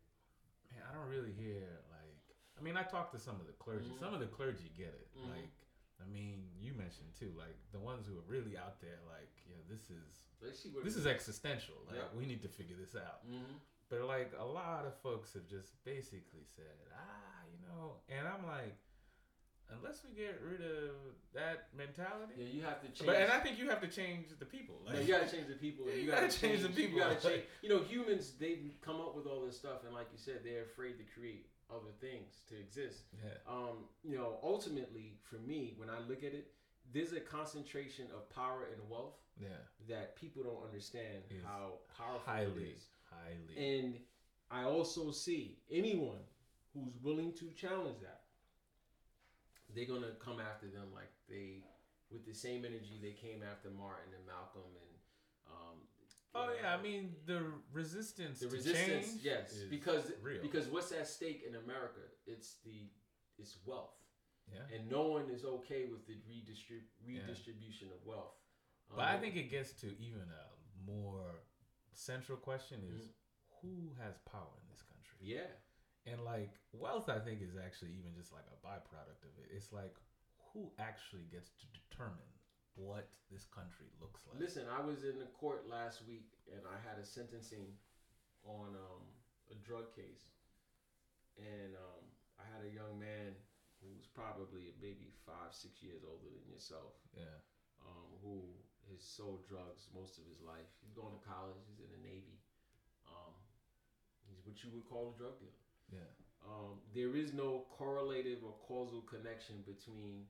[0.70, 2.04] man, I don't really hear like.
[2.58, 3.90] I mean, I talked to some of the clergy.
[3.90, 3.98] Mhm.
[4.00, 5.08] Some of the clergy get it.
[5.16, 5.30] Mhm.
[5.30, 5.50] Like,
[6.00, 9.62] I mean, you mentioned too, like the ones who are really out there, like, yeah,
[9.68, 11.74] this is Let's see what this is existential.
[11.86, 12.12] Like, Yeah.
[12.14, 13.26] we need to figure this out.
[13.26, 13.60] Mhm.
[13.88, 18.44] But like a lot of folks have just basically said, ah, you know, and I'm
[18.46, 18.76] like,
[19.76, 20.94] unless we get rid of
[21.34, 23.06] that mentality, Yeah, you have to change.
[23.06, 24.76] but and I think you have to change the people.
[24.86, 25.86] No, you gotta change the people.
[25.86, 26.98] You you, gotta gotta, change the people.
[26.98, 27.42] You gotta change.
[27.62, 30.62] You know, humans they come up with all this stuff, and like you said, they're
[30.62, 33.02] afraid to create other things to exist.
[33.22, 36.52] yeah, Um, you know, ultimately, for me, when I look at it,
[36.94, 39.48] there's a concentration of power and wealth yeah,
[39.88, 42.86] that people don't understand Is how powerful highly, it is.
[43.10, 43.98] highly, And
[44.50, 46.24] I also see anyone
[46.72, 48.17] who's willing to challenge that,
[49.78, 51.62] they're gonna come after them like they,
[52.10, 54.90] with the same energy they came after Martin and Malcolm and.
[55.46, 55.78] Um,
[56.34, 57.40] oh you yeah, I mean the
[57.72, 60.42] resistance, the to resistance, change yes, is because real.
[60.42, 62.02] because what's at stake in America?
[62.26, 62.90] It's the
[63.38, 63.94] it's wealth,
[64.52, 64.66] yeah.
[64.74, 68.34] and no one is okay with the redistrib- redistribution of wealth.
[68.94, 70.44] But I Um, think it gets to even a
[70.90, 71.40] more
[71.94, 73.12] central question is Mhm.
[73.62, 75.18] who has power in this country?
[75.20, 75.46] yeah,
[76.08, 79.52] And like wealth, I think is actually even just like a byproduct of it.
[79.52, 79.94] It's like
[80.52, 82.32] who actually gets to determine
[82.74, 84.40] what this country looks like.
[84.40, 87.76] Listen, I was in the court last week and I had a sentencing
[88.46, 89.04] on um,
[89.52, 90.30] a drug case,
[91.36, 92.04] and um,
[92.38, 93.36] I had a young man
[93.82, 97.38] who was probably maybe five, six years older than yourself, Yeah,
[97.84, 98.42] um, who
[98.88, 100.66] has sold drugs most of his life.
[100.80, 101.60] He's going to college.
[101.68, 102.40] He's in the Navy.
[103.04, 103.36] Um,
[104.24, 105.67] he's what you would call a drug dealer.
[105.92, 106.00] Yeah,
[106.44, 110.26] Um, there is no correlative or causal connection between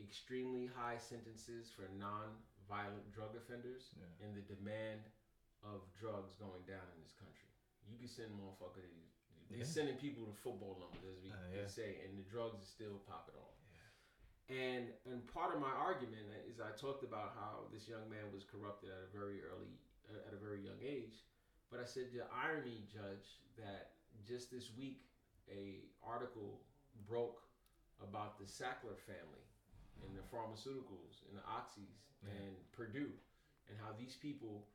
[0.00, 4.26] extremely high sentences for non-violent drug offenders Yeah.
[4.26, 5.02] and the demand
[5.62, 7.48] of drugs going down in this country.
[7.86, 8.90] You can send motherfuckers,
[9.48, 9.64] they're Yeah.
[9.64, 11.66] sending people to football numbers, as we Uh, yeah.
[11.66, 13.56] say, and the drugs are still popping off.
[14.48, 18.42] And and part of my argument is I talked about how this young man was
[18.44, 19.78] corrupted at a very early
[20.26, 21.24] at a very young age.
[21.70, 23.94] But I said the irony, Judge, that
[24.26, 25.02] just this week
[25.50, 26.60] a article
[27.08, 27.42] broke
[28.02, 29.44] about the Sackler family
[30.06, 33.12] and the pharmaceuticals and the oxys and Purdue
[33.68, 34.66] and how these people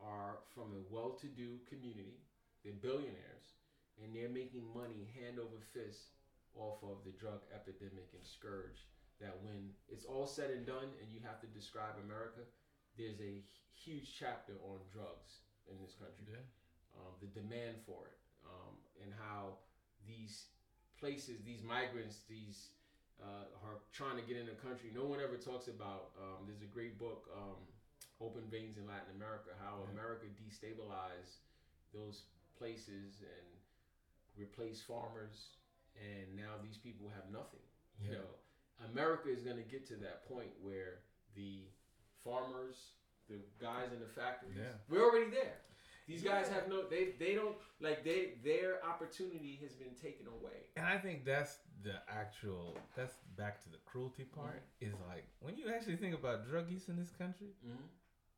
[0.00, 2.20] are from a well-to-do community.
[2.62, 3.56] They're billionaires
[4.02, 6.14] and they're making money hand over fist
[6.54, 8.86] off of the drug epidemic and scourge.
[9.22, 12.42] That when it's all said and done, and you have to describe America,
[12.98, 16.26] there's a huge chapter on drugs in this country.
[16.26, 16.42] Yeah.
[16.98, 19.58] Um, the demand for it, um, and how
[20.06, 20.46] these
[20.98, 22.68] places, these migrants, these
[23.22, 24.90] uh, are trying to get in the country.
[24.94, 26.10] No one ever talks about.
[26.18, 27.56] Um, there's a great book, um,
[28.20, 29.92] Open Veins in Latin America, how Yeah.
[29.94, 31.38] America destabilized
[31.92, 32.24] those
[32.58, 33.46] places and
[34.36, 35.54] replaced farmers,
[35.94, 37.62] and now these people have nothing.
[38.02, 38.30] You know,
[38.90, 40.98] America is going to get to that point where
[41.36, 41.62] the
[42.24, 42.74] farmers,
[43.30, 44.74] the guys in the factories, Yeah.
[44.88, 45.60] we're already there.
[46.06, 50.68] These guys have no they they don't like they their opportunity has been taken away.
[50.76, 52.76] And I think that's the actual.
[52.96, 54.62] That's back to the cruelty part.
[54.80, 57.48] Is like when you actually think about drug use in this country.
[57.66, 57.88] Mhm.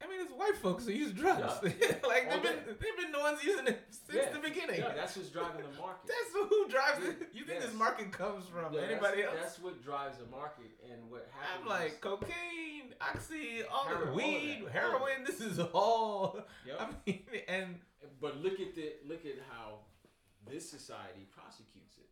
[0.03, 1.55] I mean, it's white folks who use drugs.
[1.63, 4.31] like they've been, they've been the ones using it since Yeah.
[4.33, 4.81] the beginning.
[4.81, 6.07] Yeah, that's what's driving the market.
[6.07, 7.17] That's who drives it.
[7.21, 7.27] Yeah.
[7.33, 7.67] You think Yes.
[7.71, 9.41] this market comes from Yeah, anybody that's, else?
[9.43, 11.63] That's what drives the market, and what happens.
[11.63, 14.73] I'm like cocaine, oxy, all Heroin, the weed, that.
[14.73, 15.25] heroin.
[15.25, 16.41] This is all.
[16.67, 16.77] Yep.
[16.81, 17.81] I mean, and
[18.21, 19.79] but look at the look at how
[20.47, 22.09] this society prosecutes it.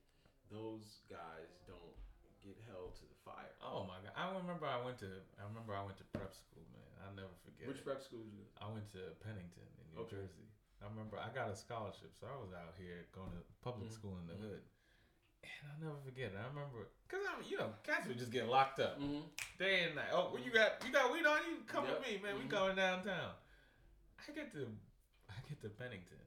[0.51, 1.95] Those guys don't
[2.43, 3.53] get held to the fire.
[3.63, 5.11] oh my god, I remember I went to.
[5.39, 6.84] I remember I went to prep school, man.
[7.05, 7.69] I'll never forget.
[7.69, 8.47] Which prep school did you?
[8.61, 10.17] I went to Pennington in New Okay.
[10.25, 10.49] Jersey.
[10.83, 13.95] I remember I got a scholarship, so I was out here going to public Mhm.
[13.95, 14.63] school in the hood.
[15.45, 16.37] And I'll never forget it.
[16.37, 19.29] I remember, cause I'm, you know, cats would just get locked up Mm-hmm.
[19.59, 20.09] day and night.
[20.13, 21.65] Oh, well, you got you got weed on you?
[21.67, 22.01] Come Yep.
[22.01, 22.37] with me, man.
[22.39, 22.49] We Mhm.
[22.49, 23.35] going downtown.
[24.27, 24.75] I get to,
[25.29, 26.21] I get to Pennington,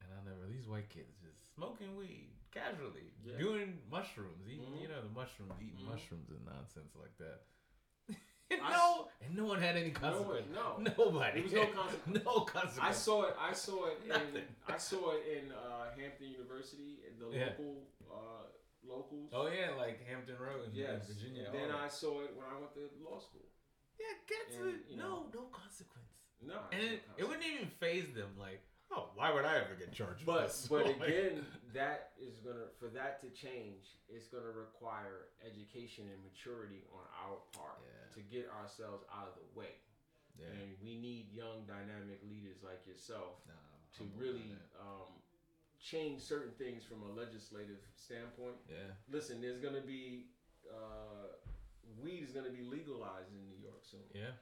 [0.00, 3.38] and I never these white kids just smoking weed casually, Yeah.
[3.38, 4.80] doing mushrooms, eating, Mhm.
[4.82, 5.86] you know, the mushrooms, eating Mhm.
[5.90, 7.44] mushrooms and nonsense like that.
[8.62, 10.46] I no, and no one had any No, consequence.
[10.54, 10.66] no.
[10.98, 11.42] Nobody.
[11.42, 12.24] There was no consequence.
[12.24, 12.78] no consequence.
[12.80, 13.34] I saw it.
[13.38, 14.08] I saw it in.
[14.08, 14.48] Nothing.
[14.66, 17.52] I saw it in uh, Hampton University in the Yeah.
[17.58, 18.44] local uh,
[18.86, 19.28] locals.
[19.32, 21.06] Oh yeah, like Hampton Road in, yes.
[21.06, 21.44] Virginia.
[21.46, 21.92] And then all I that.
[21.92, 23.44] saw it when I went to law school.
[24.00, 24.80] yeah, get to and, it.
[24.90, 26.08] you No, no consequence.
[26.40, 27.28] No, And no it, it consequence.
[27.28, 28.32] wouldn't even phase them.
[28.38, 28.62] Like,
[28.92, 30.24] oh, why would I ever get charged?
[30.24, 30.66] with But this?
[30.68, 36.84] but again, that is gonna for that to change, it's gonna require education and maturity
[36.92, 38.14] on our part Yeah.
[38.16, 39.74] to get ourselves out of the way.
[40.38, 40.46] yeah.
[40.54, 43.54] And we need young, dynamic leaders like yourself Nah,
[43.98, 45.12] to really um,
[45.80, 48.56] change certain things from a legislative standpoint.
[48.68, 48.92] Yeah.
[49.10, 50.26] Listen, there's gonna be
[50.68, 51.34] uh,
[52.02, 54.04] weed is gonna be legalized in New York soon.
[54.14, 54.34] Yeah.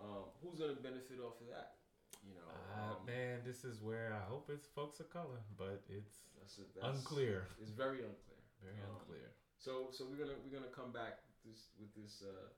[0.00, 1.78] Um, who's gonna benefit off of that?
[2.26, 5.82] You know, Uh, um, man, this is where I hope it's folks of color, but
[5.88, 7.46] it's that's, that's unclear.
[7.60, 8.40] It's very unclear.
[8.62, 9.30] Very Um, unclear.
[9.58, 12.48] So so we're gonna we're gonna come back this with this uh,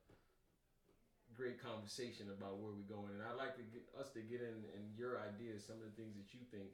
[1.35, 4.65] great conversation about where we're going, and I'd like to get us to get in
[4.75, 6.71] and your ideas, some of the things that you think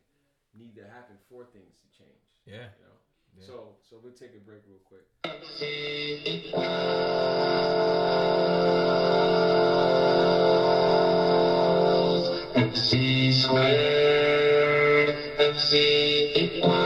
[0.54, 2.28] need to happen for things to change.
[2.44, 2.68] Yeah.
[2.78, 2.96] You know.
[3.38, 3.46] Yeah.
[3.46, 5.08] So so we'll take a break real quick.
[12.72, 16.81] MC squared, MC equals.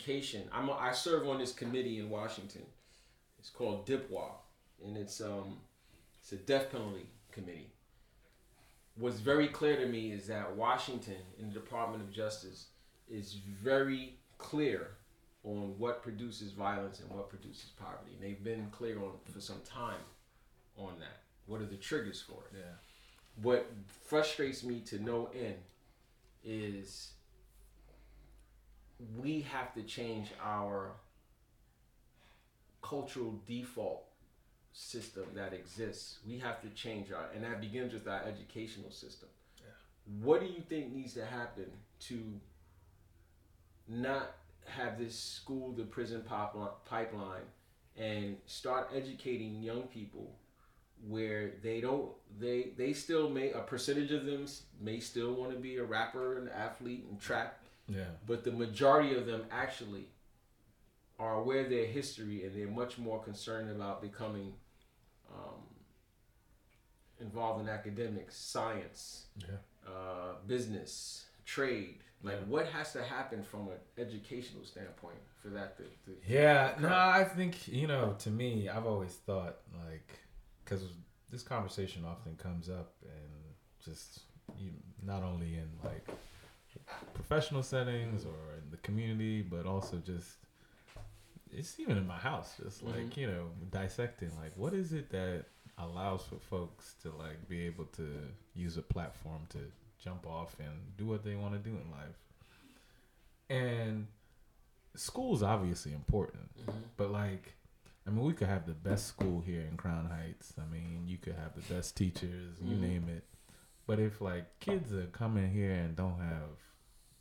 [0.00, 0.48] Education.
[0.52, 2.62] I'm a, I serve on this committee in Washington.
[3.38, 4.30] It's called DIPWA,
[4.84, 5.58] and it's um
[6.20, 7.70] it's a death penalty committee.
[8.96, 12.66] What's very clear to me is that Washington in the Department of Justice
[13.10, 14.88] is very clear
[15.42, 18.12] on what produces violence and what produces poverty.
[18.14, 20.02] And they've been clear on for some time
[20.76, 21.22] on that.
[21.46, 22.58] What are the triggers for it?
[22.58, 23.42] Yeah.
[23.42, 23.70] what
[24.06, 25.56] frustrates me to no end
[26.44, 27.12] is
[29.18, 30.92] we have to change our
[32.82, 34.04] cultural default
[34.72, 36.18] system that exists.
[36.26, 39.28] We have to change our, and that begins with our educational system.
[40.22, 41.66] What do you think needs to happen
[42.00, 42.20] to
[43.86, 44.34] not
[44.66, 47.42] have this school to prison pipeline, pipeline
[47.98, 50.32] and start educating young people
[51.08, 54.46] where they don't they they still may a percentage of them
[54.80, 57.59] may still want to be a rapper and athlete and trap
[57.90, 58.04] Yeah.
[58.26, 60.06] but the majority of them actually
[61.18, 64.54] are aware of their history and they're much more concerned about becoming
[65.34, 65.60] um,
[67.20, 69.56] involved in academics science Yeah.
[69.86, 75.84] uh, business trade like what has to happen from an educational standpoint for that to,
[75.84, 78.14] to Yeah, no, I think you know.
[78.18, 79.56] To me, I've always thought
[79.88, 80.18] like,
[80.62, 80.82] because
[81.30, 83.32] this conversation often comes up, and
[83.82, 84.20] just
[84.58, 84.72] you,
[85.02, 86.06] not only in like
[87.14, 90.36] professional settings or in the community, but also just
[91.52, 92.54] it's even in my house.
[92.62, 92.98] Just mm-hmm.
[92.98, 95.44] like you know, dissecting like what is it that
[95.78, 98.08] allows for folks to like be able to
[98.54, 99.58] use a platform to
[100.02, 102.18] jump off and do what they want to do in life,
[103.48, 104.06] and
[104.96, 106.78] school's obviously important, mm-hmm.
[106.96, 107.54] but like,
[108.06, 110.54] I mean, we could have the best school here in Crown Heights.
[110.58, 112.82] I mean, you could have the best teachers, you mm-hmm.
[112.82, 113.24] name it.
[113.86, 116.56] But if like kids are coming here and don't have,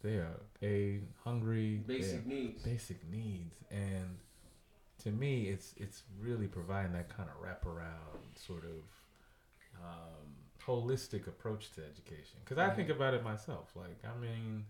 [0.01, 4.17] they are a hungry, basic needs basic needs, and
[5.03, 10.29] to me, it's it's really providing that kind of wraparound sort of um,
[10.65, 12.39] holistic approach to education.
[12.43, 12.75] Because I mm-hmm.
[12.75, 13.71] think about it myself.
[13.75, 14.65] Like, I mean,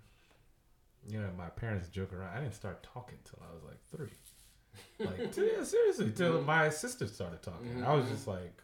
[1.08, 2.36] you know, my parents joke around.
[2.36, 5.06] I didn't start talking till I was like three.
[5.06, 6.46] Like, yeah, seriously, till mm-hmm.
[6.46, 7.84] my sister started talking.
[7.84, 8.42] I was just mm-hmm.
[8.42, 8.62] like,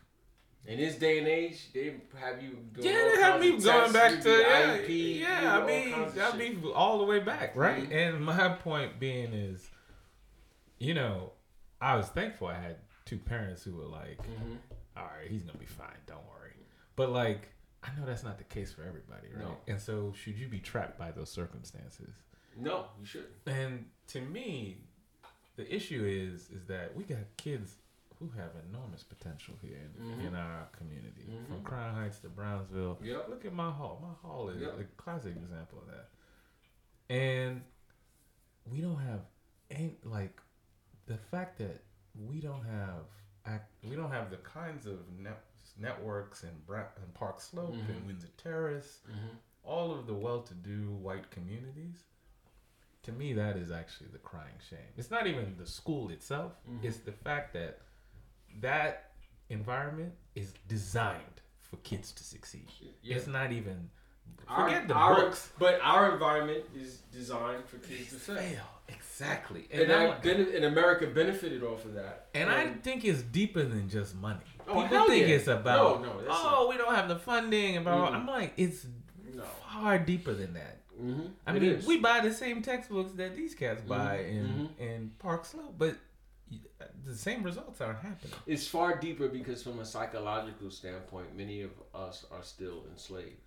[0.68, 3.94] in this day and age they have you doing yeah, they have me going tests,
[3.94, 5.54] back to do yeah, IEP, yeah.
[5.58, 6.40] I all mean, kinds of I shit.
[6.64, 7.90] mean, all the way back, right?
[7.90, 7.94] Mhm.
[8.16, 9.70] And my point being is,
[10.80, 11.32] you know,
[11.82, 14.58] I was thankful I had two parents who were like, Mhm.
[14.98, 16.56] all right, he's gonna be fine, don't worry.
[16.96, 17.50] But like,
[17.84, 19.44] I know that's not the case for everybody, right?
[19.46, 19.58] No.
[19.68, 22.10] And so, should you be trapped by those circumstances?
[22.58, 24.78] no you shouldn't And to me,
[25.58, 27.76] the issue is is that we got kids
[28.28, 30.28] who have enormous potential here in, Mhm.
[30.28, 31.64] in our community, from Mhm.
[31.64, 32.98] Crown Heights to Brownsville.
[33.02, 33.30] Yep.
[33.30, 34.00] Look at my hall.
[34.02, 34.80] My hall is Yep.
[34.80, 36.10] a classic example of that.
[37.10, 37.64] And
[38.66, 39.26] we don't have
[39.70, 40.42] any like
[41.06, 41.84] the fact that
[42.16, 43.06] we don't have
[43.46, 45.44] act, we don't have the kinds of net,
[45.78, 47.90] networks in, Bra- in Park Slope Mhm.
[47.90, 49.38] and Windsor Terrace, Mhm.
[49.64, 52.06] all of the well-to-do white communities.
[53.04, 54.94] To me, that is actually the crying shame.
[54.98, 56.84] It's not even the school itself; Mhm.
[56.84, 57.82] it's the fact that
[58.62, 59.12] that
[59.50, 61.22] environment is designed
[61.62, 62.68] for kids to succeed.
[63.02, 63.16] Yeah.
[63.18, 63.90] It's not even
[64.48, 65.52] Our- forget the our, books.
[65.60, 70.56] but our environment is designed for kids to fail Fail exactly, and, and, I, bene-
[70.56, 74.40] and America benefited off of that and I think it's deeper than just money.
[74.68, 75.36] Oh, People think yeah.
[75.36, 77.86] it's about No, no, oh we don't have the funding and.
[77.86, 78.14] Mhm.
[78.14, 78.86] I'm like it's
[79.34, 80.78] no far deeper than that.
[81.00, 81.28] mm-hmm.
[81.48, 84.80] I mean, we buy the same textbooks that these cats buy Mhm, in mhm.
[84.80, 85.96] in Park Slope, but
[87.06, 88.34] the same results aren't happening.
[88.48, 93.42] it's far deeper because from a psychological standpoint many of us are still enslaved.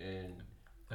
[0.00, 0.42] And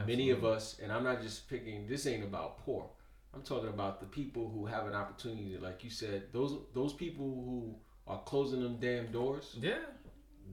[0.05, 2.89] many of us and i'm not just picking this ain't about poor.
[3.33, 7.25] I'm talking about the people who have an opportunity like you said those those people
[7.25, 7.75] who
[8.07, 9.79] are closing them damn doors Yeah,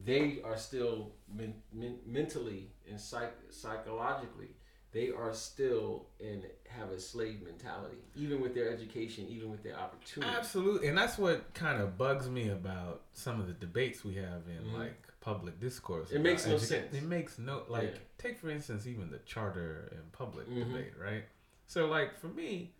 [0.04, 4.50] they are still men, men, mentally and psych, psychologically
[4.96, 9.78] they are still in have a slave mentality even with their education even with their
[9.78, 14.14] opportunity absolutely, and that's what kind of bugs me about some of the debates we
[14.14, 14.78] have in Mhm.
[14.78, 16.12] like public discourse.
[16.12, 16.94] It makes no educa- sense.
[16.94, 17.98] It makes no like Yeah.
[18.16, 20.58] take for instance even the charter and public Mhm.
[20.72, 21.24] debate, right?
[21.66, 22.72] So like for me,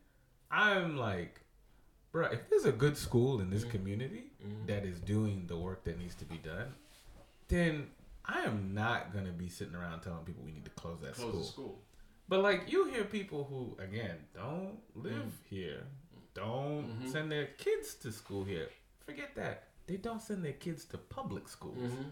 [0.51, 1.41] I'm like,
[2.13, 3.71] bro, if there's a good school in this Mhm.
[3.71, 4.67] community Mhm.
[4.69, 6.75] that is doing the work that needs to be done,
[7.49, 7.91] then
[8.25, 11.29] I am not gonna be sitting around telling people we need to close that close
[11.31, 11.41] school.
[11.41, 11.83] the school
[12.29, 15.85] But like you hear people who again don't live here,
[16.35, 17.13] don't Mhm.
[17.13, 18.69] send their kids to school here.
[19.05, 19.69] Forget that.
[19.87, 21.79] They don't send their kids to public schools.
[21.93, 22.11] Mhm.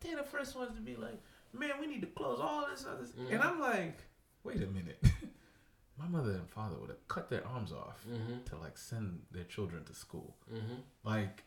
[0.00, 1.20] They're the first ones to be like,
[1.52, 3.04] man, we need to close all this other.
[3.04, 3.32] Mhm.
[3.32, 3.98] And I'm like,
[4.42, 5.02] wait a minute.
[5.98, 8.44] My mother and father would have cut their arms off Mhm.
[8.46, 10.36] to like send their children to school.
[10.50, 10.82] Mhm.
[11.04, 11.44] Like,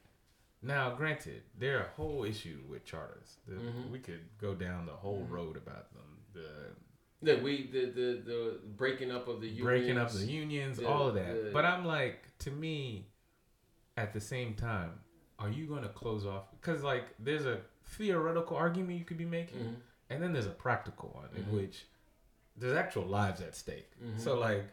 [0.62, 3.38] now, granted, there are a whole issue with charters.
[3.48, 3.90] The, Mhm.
[3.92, 5.34] We could go down the whole Mm-hmm.
[5.34, 6.24] road about them.
[6.34, 6.76] The
[7.22, 9.65] The we the the the breaking up of the unions.
[9.65, 11.45] breaking up the unions, the- all of that.
[11.45, 13.07] the- but I'm like, to me,
[13.97, 14.91] at the same time,
[15.38, 16.45] are you going to close off?
[16.51, 19.76] Because like, there's a theoretical argument you could be making, Mhm.
[20.09, 21.51] and then there's a practical one in Mhm.
[21.51, 21.86] which
[22.55, 23.89] there's actual lives at stake.
[24.01, 24.17] Mhm.
[24.20, 24.63] So like,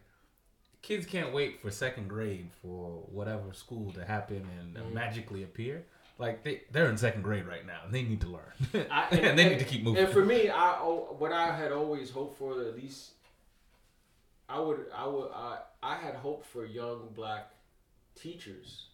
[0.82, 4.92] kids can't wait for second grade for whatever school to happen and Mhm.
[4.92, 5.84] magically appear.
[6.18, 7.80] Like they they're in second grade right now.
[7.84, 10.02] and They need to learn, I- and, they need to keep moving.
[10.04, 13.10] And for me, I oh, what I had always hoped for at least
[14.48, 17.50] I would I would I I had hoped for young black
[18.14, 18.86] teachers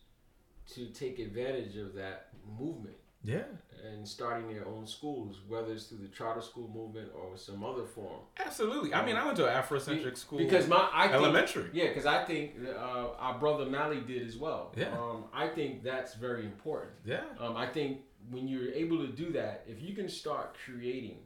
[0.74, 3.44] to take advantage of that movement yeah,
[3.84, 7.84] and starting their own schools, whether it's through the charter school movement or some other
[7.84, 8.20] form.
[8.38, 8.94] absolutely.
[8.94, 11.70] I mean, I went to an Afrocentric school because my I think, elementary.
[11.72, 14.72] Yeah, because I think uh, our brother Mally did as well.
[14.76, 14.92] Yeah.
[14.98, 16.92] Um, I think that's very important.
[17.04, 17.22] Yeah.
[17.40, 17.98] Um, I think
[18.30, 21.18] when you're able to do that, if you can start creating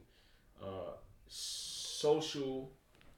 [0.61, 0.93] uh,
[1.27, 2.71] social,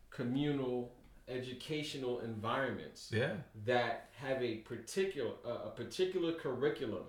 [0.10, 0.92] communal,
[1.28, 3.34] educational environments Yeah.
[3.66, 7.04] that have a particular uh, a particular curriculum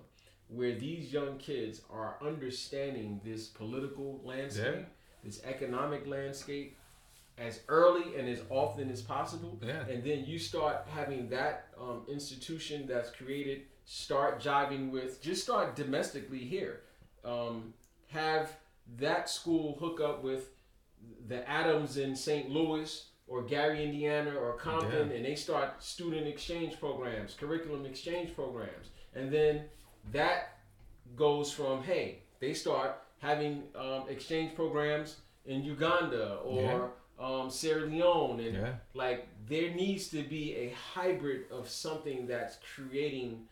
[0.53, 4.85] where these young kids are understanding this political landscape, Yeah.
[5.23, 6.77] this economic landscape
[7.37, 9.57] as early and as often as possible.
[9.63, 9.85] Yeah.
[9.87, 15.75] And then you start having that um, institution that's created start jiving with just start
[15.75, 16.81] domestically here.
[17.23, 17.73] Um,
[18.07, 18.51] have
[18.97, 20.49] that school hook up with
[21.27, 22.49] the Adams in St.
[22.49, 25.15] Louis or Gary, Indiana or Compton, Yeah.
[25.15, 29.69] and they start student exchange programs, curriculum exchange programs, and then
[30.11, 30.57] that
[31.15, 38.39] goes from hey, they start having um, exchange programs in Uganda or um, Sierra Leone,
[38.39, 38.73] and Yeah.
[38.93, 43.47] like there needs to be a hybrid of something that's creating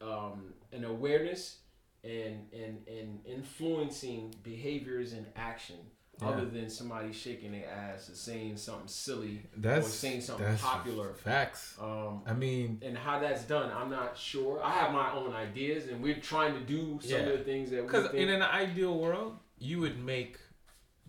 [0.00, 1.58] um, an awareness
[2.04, 5.76] and and and influencing behaviors and action
[6.20, 6.28] Yeah.
[6.28, 11.12] other than somebody shaking their ass or saying something silly That's or saying something popular.
[11.12, 11.76] Facts.
[11.80, 14.62] Um, I mean, and how that's done, I'm not sure.
[14.64, 17.26] I have my own ideas, and we're trying to do some Yeah.
[17.26, 20.38] of the things that we because in an ideal world, you would make,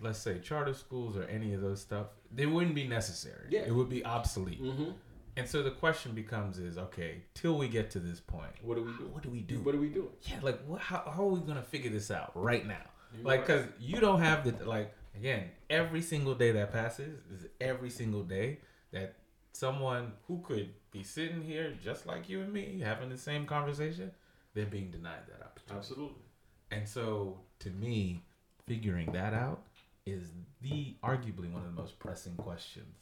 [0.02, 2.08] let's say, charter schools or any of those stuff.
[2.32, 3.48] They wouldn't be necessary.
[3.50, 3.62] Yeah.
[3.62, 4.60] It would be obsolete.
[4.60, 4.92] hmm
[5.38, 8.84] And so the question becomes: Is okay till we get to this point, What do
[8.84, 9.08] we do?
[9.14, 9.60] what do we do?
[9.62, 10.10] What are we doing?
[10.24, 12.84] yeah, like what, how, how are we gonna figure this out right now?
[13.16, 13.62] You're Like, right.
[13.62, 15.46] cause you don't have the like again.
[15.70, 18.60] Every single day that passes is every single day
[18.92, 19.16] that
[19.52, 24.12] someone who could be sitting here just like you and me having the same conversation,
[24.54, 25.78] they're being denied that opportunity.
[25.78, 26.24] Absolutely.
[26.72, 28.24] And so, to me,
[28.66, 29.64] figuring that out
[30.06, 32.96] is the arguably one of the most pressing questions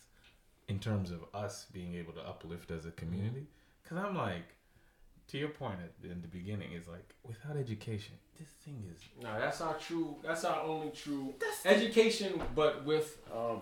[0.67, 3.41] in terms of us being able to uplift as a community.
[3.41, 3.83] Mm-hmm.
[3.83, 4.54] Because I'm like,
[5.29, 9.37] to your point at, in the beginning, is like without education, this thing is No,
[9.39, 10.15] that's our true.
[10.23, 11.33] That's our only true
[11.65, 13.61] education, but with um.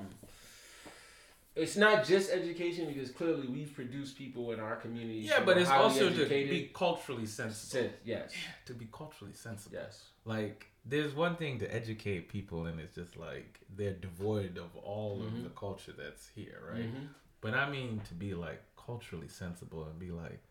[1.56, 5.20] It's not just education because clearly we've produced people in our community.
[5.20, 7.70] yeah, but it's also to be culturally sensible.
[7.84, 8.34] Said- yes,
[8.66, 9.78] To be culturally sensible.
[9.80, 10.04] yes.
[10.26, 15.20] Like, there's one thing to educate people, and it's just like they're devoid of all
[15.20, 15.28] Mhm.
[15.28, 16.92] of the culture that's here, right?
[16.92, 17.10] Mhm.
[17.40, 20.42] But I mean to be like culturally sensible and be like,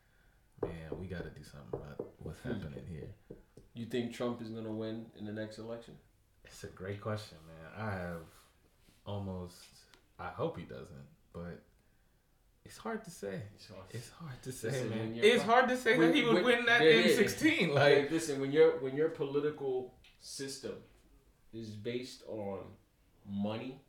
[0.62, 2.52] man, we got to do something about what's Hmm.
[2.52, 3.08] happening here.
[3.74, 5.94] You think Trump is gonna win in the next election?
[6.44, 7.72] It's a great question, man.
[7.88, 8.22] I have
[9.06, 9.56] almost.
[10.18, 11.62] I hope he doesn't, but
[12.64, 13.42] it's hard to say.
[13.90, 15.14] It's hard to say, Listen, man.
[15.16, 17.72] It's hard to say when- that he would when- win that in sixteen.
[17.74, 20.76] Like, Like, listen, when your when your political system
[21.52, 22.76] is based on
[23.26, 23.80] money,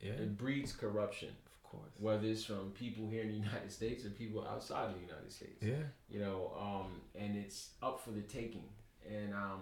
[0.00, 1.36] yeah, it breeds corruption.
[1.74, 1.92] Course.
[1.98, 5.32] Whether it's from people here in the United States or people outside of the United
[5.32, 5.62] States.
[5.62, 8.64] Yeah, you know, um, and it's up for the taking.
[9.08, 9.60] And um,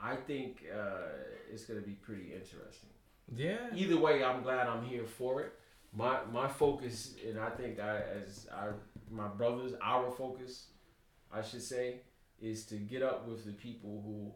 [0.00, 1.08] I think uh,
[1.52, 2.90] it's going to be pretty interesting.
[3.36, 3.58] yeah.
[3.74, 5.52] Either way, I'm glad I'm here for it.
[5.96, 8.76] My my focus, and I think I, as our
[9.10, 10.68] my brothers, our focus,
[11.32, 12.00] I should say,
[12.40, 14.32] is to get up with the people who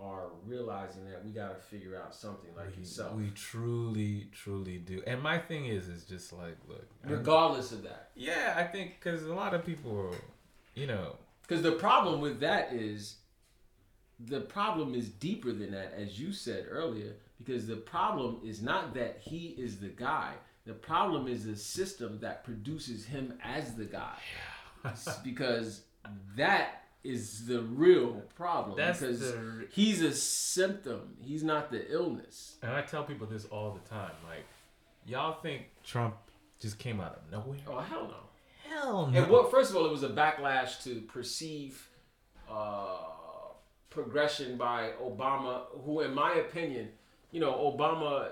[0.00, 4.78] are realizing that we got to figure out something like we, yourself, we truly, truly
[4.78, 5.02] do.
[5.06, 8.10] And my thing is, is just like, look, regardless of that.
[8.14, 10.14] yeah, I think because a lot of people,
[10.74, 13.16] you know, Because the problem with that is
[14.18, 18.94] the problem is deeper than that, as you said earlier, because the problem is not
[18.94, 20.32] that he is the guy.
[20.64, 24.18] The problem is the system that produces him as the guy.
[24.84, 25.82] S- because
[26.36, 31.16] that is the real problem That's because the- he's a symptom.
[31.20, 32.56] He's not the illness.
[32.62, 34.12] And I tell people this all the time.
[34.28, 34.44] Like,
[35.06, 36.16] y'all think Trump
[36.58, 37.58] just came out of nowhere?
[37.66, 38.70] Oh hell no.
[38.70, 39.18] Hell no.
[39.18, 39.50] And what?
[39.50, 41.88] First of all, it was a backlash to perceive
[42.50, 42.98] uh,
[43.90, 46.88] progression by Obama, who, in my opinion,
[47.30, 48.30] you know, Obama,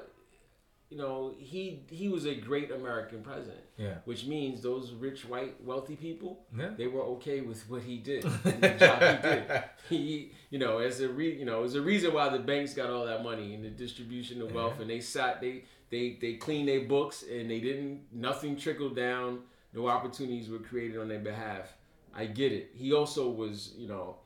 [0.91, 3.64] you know, he he was a great American president.
[3.77, 3.95] Yeah.
[4.05, 6.71] Which means those rich, white, wealthy people, Yeah.
[6.77, 9.65] they were okay with what he did, and the job he did.
[9.89, 12.89] He, you know, as a re, you know, as a reason why the banks got
[12.91, 14.83] all that money and the distribution of wealth, Yeah.
[14.83, 19.41] and they sat, they they they cleaned their books, and they didn't, nothing trickled down,
[19.73, 21.73] no opportunities were created on their behalf.
[22.15, 22.71] I get it.
[22.75, 24.19] He also was, you know,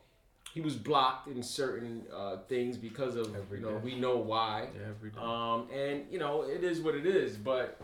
[0.53, 3.83] he was blocked in certain uh, things because of, Every you know, day.
[3.83, 4.67] we know why.
[4.87, 5.19] Every day.
[5.19, 7.35] Um, and you know, it is what it is.
[7.35, 7.79] But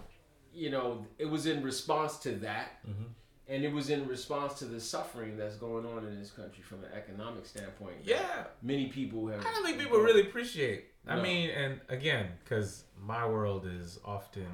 [0.55, 3.03] you know, it was in response to that, Mm-hmm.
[3.47, 6.83] and it was in response to the suffering that's going on in this country from
[6.83, 7.97] an economic standpoint.
[8.03, 8.45] Yeah.
[8.61, 9.41] many people have.
[9.41, 10.85] I don't think people really appreciate.
[11.07, 14.47] I mean, and again, because my world is often,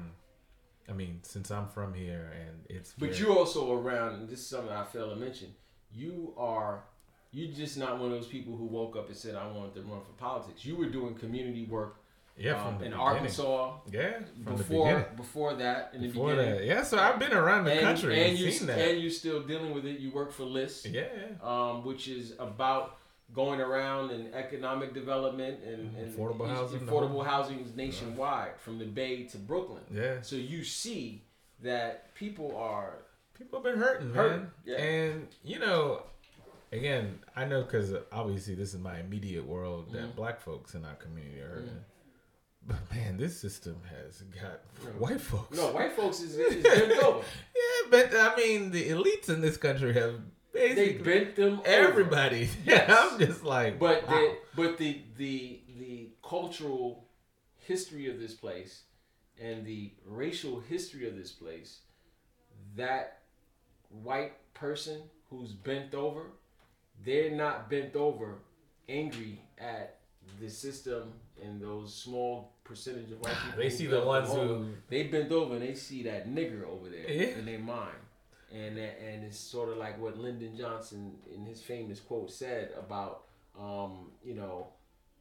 [0.88, 2.92] I mean, since I'm from here and it's.
[2.98, 4.14] But very- you're also around.
[4.16, 5.54] And this is something I failed to mention.
[5.94, 6.84] You are.
[7.30, 9.80] You're just not one of those people who woke up and said, "I want to
[9.82, 11.96] run for politics." You were doing community work
[12.36, 13.00] yeah, um, from the in beginning.
[13.00, 15.90] Arkansas Yeah, the before before that.
[15.94, 16.54] In the Before beginning.
[16.56, 16.82] that, yeah.
[16.82, 18.78] So I've been around the and, country and, and you seen that.
[18.78, 19.98] and you're still dealing with it.
[20.00, 21.04] You work for LISC, yeah,
[21.42, 22.96] um, which is about
[23.34, 29.24] going around and economic development and, and Affordable housing, Affordable housing nationwide, from the Bay
[29.24, 29.82] to Brooklyn.
[29.90, 30.20] yeah.
[30.22, 31.22] So you see
[31.62, 32.98] that people are
[33.38, 34.50] People have been hurting, Hurting, man.
[34.66, 34.76] yeah.
[34.76, 36.02] And you know,
[36.70, 40.16] again, I know because obviously this is my immediate world that Mm-hmm.
[40.16, 41.84] black folks in our community are hurting.
[42.66, 44.60] But man, this system has got
[44.98, 45.56] white folks.
[45.56, 47.18] no white folks is, is bent over.
[47.54, 50.20] Yeah, but I mean, the elites in this country have
[50.52, 51.66] They bent them over.
[51.66, 52.48] everybody.
[52.64, 52.88] Yes.
[52.88, 54.12] I'm just like, But wow.
[54.14, 57.04] the but the the the cultural
[57.58, 58.82] history of this place
[59.40, 61.80] and the racial history of this place,
[62.76, 63.18] that
[63.90, 66.26] white person who's bent over,
[67.04, 68.38] they're not bent over
[68.88, 69.98] angry at
[70.40, 73.58] the system and those small percentage of white people.
[73.58, 77.08] They see the ones who- they bent over and they see that nigger over there
[77.10, 77.38] Yeah.
[77.38, 77.96] in their mind.
[78.52, 82.70] And that, and it's sort of like what Lyndon Johnson in his famous quote said
[82.78, 83.24] about
[83.58, 84.68] um, you know,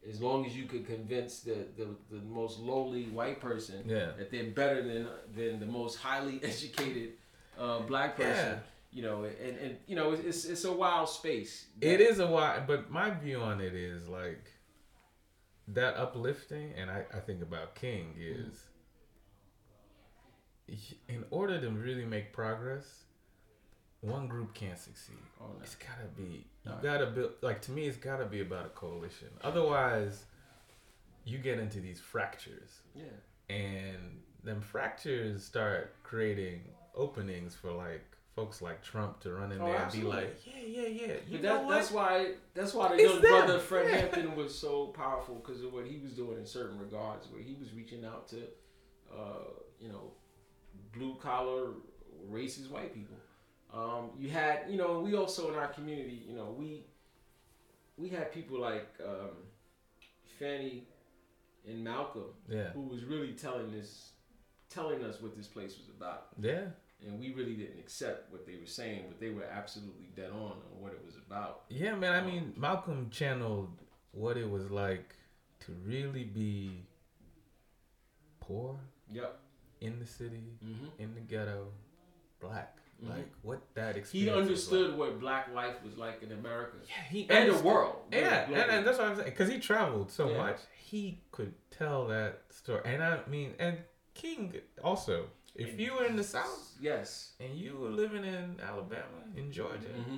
[0.09, 4.11] as long as you could convince the, the, the most lowly white person Yeah.
[4.17, 7.11] that they're better than than the most highly educated
[7.59, 8.59] uh, black person, Yeah.
[8.91, 11.67] you know, and, and you know, it's it's a wild space.
[11.79, 14.50] It is a wild, but my view on it is like
[15.69, 18.65] that uplifting, and I, I think about King is
[21.09, 23.03] in order to really make progress,
[24.01, 25.17] one group can't succeed.
[25.39, 25.61] Oh, no.
[25.63, 27.87] It's gotta be you gotta build like to me.
[27.87, 29.27] It's gotta be about a coalition.
[29.43, 30.23] Otherwise,
[31.25, 33.55] you get into these fractures, Yeah.
[33.55, 36.61] and them fractures start creating
[36.95, 38.05] openings for like
[38.35, 41.07] folks like Trump to run in Oh, there and be like, yeah, yeah, yeah.
[41.27, 41.73] You But know that, what?
[41.75, 43.31] that's why that's why the It's young them.
[43.31, 43.97] brother Fred Yeah.
[43.97, 47.55] Hampton was so powerful because of what he was doing in certain regards, where he
[47.59, 48.37] was reaching out to,
[49.13, 49.49] uh,
[49.79, 50.11] you know,
[50.93, 51.71] blue collar
[52.29, 53.17] racist white people.
[53.73, 56.85] Um, you had, you know, we also in our community, you know, we
[57.97, 59.29] we had people like um,
[60.39, 60.87] Fanny
[61.67, 62.69] and Malcolm Yeah.
[62.71, 64.13] who was really telling this,
[64.69, 66.67] telling us what this place was about Yeah.
[67.05, 70.51] And we really didn't accept what they were saying, but they were absolutely dead on
[70.51, 71.63] on what it was about.
[71.69, 72.13] Yeah, man.
[72.13, 73.69] I mean, Malcolm channeled
[74.11, 75.15] what it was like
[75.61, 76.85] to really be
[78.39, 78.79] poor
[79.11, 79.39] Yep.
[79.81, 81.67] in the city, hmm in the ghetto,
[82.39, 82.77] black.
[83.03, 83.09] Mhm.
[83.09, 84.35] Like what that He experience.
[84.35, 84.99] was understood like.
[84.99, 87.95] what black life was like in America Yeah, he and the world.
[88.11, 89.29] Yeah, and, and that's what I'm saying.
[89.31, 90.37] Because he traveled so Yeah.
[90.37, 92.81] much, he could tell that story.
[92.85, 93.79] And I mean, and
[94.13, 94.53] King
[94.83, 95.29] also.
[95.55, 97.33] If you were in the South yes.
[97.39, 100.17] and you were living in Alabama, in Georgia, hmm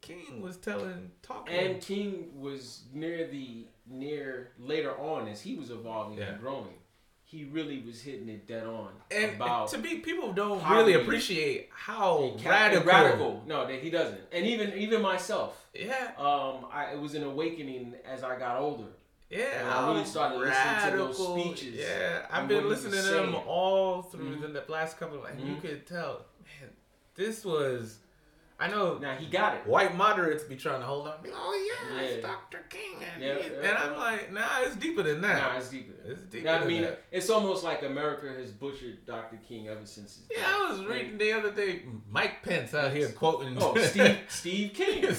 [0.00, 1.54] King was telling, talking.
[1.54, 6.30] And King was near the near later on as he was evolving Yeah.
[6.30, 6.74] and growing.
[7.22, 11.68] He really was hitting it dead on and about to be people don't really appreciate
[11.70, 12.86] how radical.
[12.86, 13.42] radical.
[13.46, 14.20] No, that he doesn't.
[14.32, 18.88] And even even myself, Yeah, um, I, it was an awakening as I got older.
[19.30, 19.60] Yeah.
[19.60, 21.16] And I really started listening to those
[21.56, 24.52] speeches Yeah, I've been listening to them all through Mhm.
[24.52, 25.60] the, last couple, of, and you Mhm.
[25.60, 26.26] could tell,
[26.60, 26.70] man,
[27.14, 27.98] this was.
[28.60, 29.66] I know Now he got it.
[29.66, 31.14] white moderates be trying to hold on.
[31.22, 32.58] Be like, oh yeah, it's Dr.
[32.68, 35.38] King, and, Yeah, yeah, and I'm like, nah, it's deeper than that.
[35.52, 35.94] Nah, it's deeper.
[36.04, 37.02] It's deeper I than mean, that.
[37.10, 39.38] it's almost like America has butchered Dr.
[39.48, 40.16] King ever since.
[40.28, 40.44] His Yeah.
[40.46, 43.56] I was reading the other day, Mike Pence out here quoting.
[43.58, 45.04] Oh, Steve, Steve King.
[45.04, 45.12] Yeah,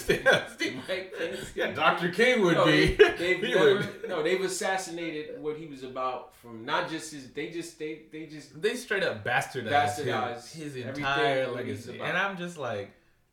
[0.48, 1.52] Steve- Mike Pence.
[1.56, 2.10] yeah, Dr.
[2.10, 2.96] King would No, be.
[2.96, 7.12] they, they've he never, would- no, they've assassinated what he was about from not just
[7.12, 7.32] his.
[7.32, 12.18] They just they they just They straight up bastardized, Bastardized his, his entire legacy, and
[12.18, 12.92] I'm just like,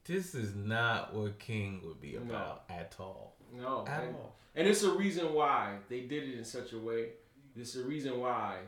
[0.09, 2.23] this is not what King would be No.
[2.23, 3.37] about at all.
[3.55, 4.35] no At and, all.
[4.57, 7.11] and it's a reason why they did it in such a way.
[7.55, 8.59] It's a reason why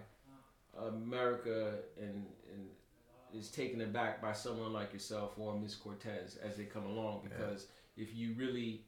[0.78, 2.66] America and and
[3.32, 7.66] is taken aback by someone like yourself or Miss Cortez as they come along because
[7.96, 8.82] if you really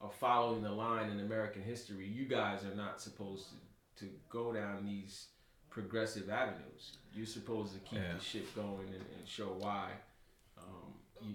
[0.00, 3.46] are following the line in American history, you guys are not supposed
[3.96, 5.26] to, to go down these
[5.70, 6.92] progressive avenues.
[7.12, 8.14] You're supposed to keep Yeah.
[8.16, 9.90] the shit going and, and show why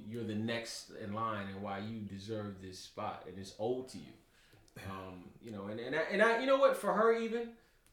[0.09, 3.97] you're the next in line and why you deserve this spot and it's owed to
[3.97, 4.13] you.
[4.89, 6.75] Um, you know, and and I, and I, you know what?
[6.77, 7.49] For her, even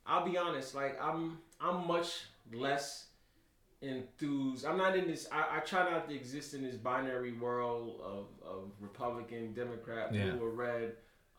[0.06, 0.74] I'll be honest.
[0.74, 2.22] Like I'm, I'm much
[2.52, 3.06] less
[3.82, 4.64] enthused.
[4.64, 5.26] I'm not in this.
[5.32, 10.30] I, I try not to exist in this binary world of, of Republican, Democrat, Yeah.
[10.30, 10.92] blue or red.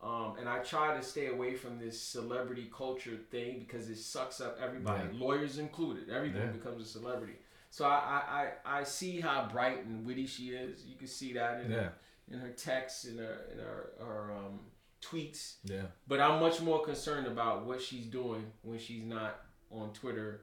[0.04, 4.42] Um, and I try to stay away from this celebrity culture thing because it sucks
[4.42, 5.20] up everybody, Yeah.
[5.20, 6.10] lawyers included.
[6.10, 6.48] Everyone Yeah.
[6.48, 7.36] becomes a celebrity.
[7.74, 10.84] So I, I, I, see how bright and witty she is.
[10.86, 11.94] You can see that in Yeah, her,
[12.30, 14.60] in her texts, in her in her, her um,
[15.02, 15.56] tweets.
[15.64, 19.40] yeah, But I'm much more concerned about what she's doing when she's not
[19.72, 20.42] on Twitter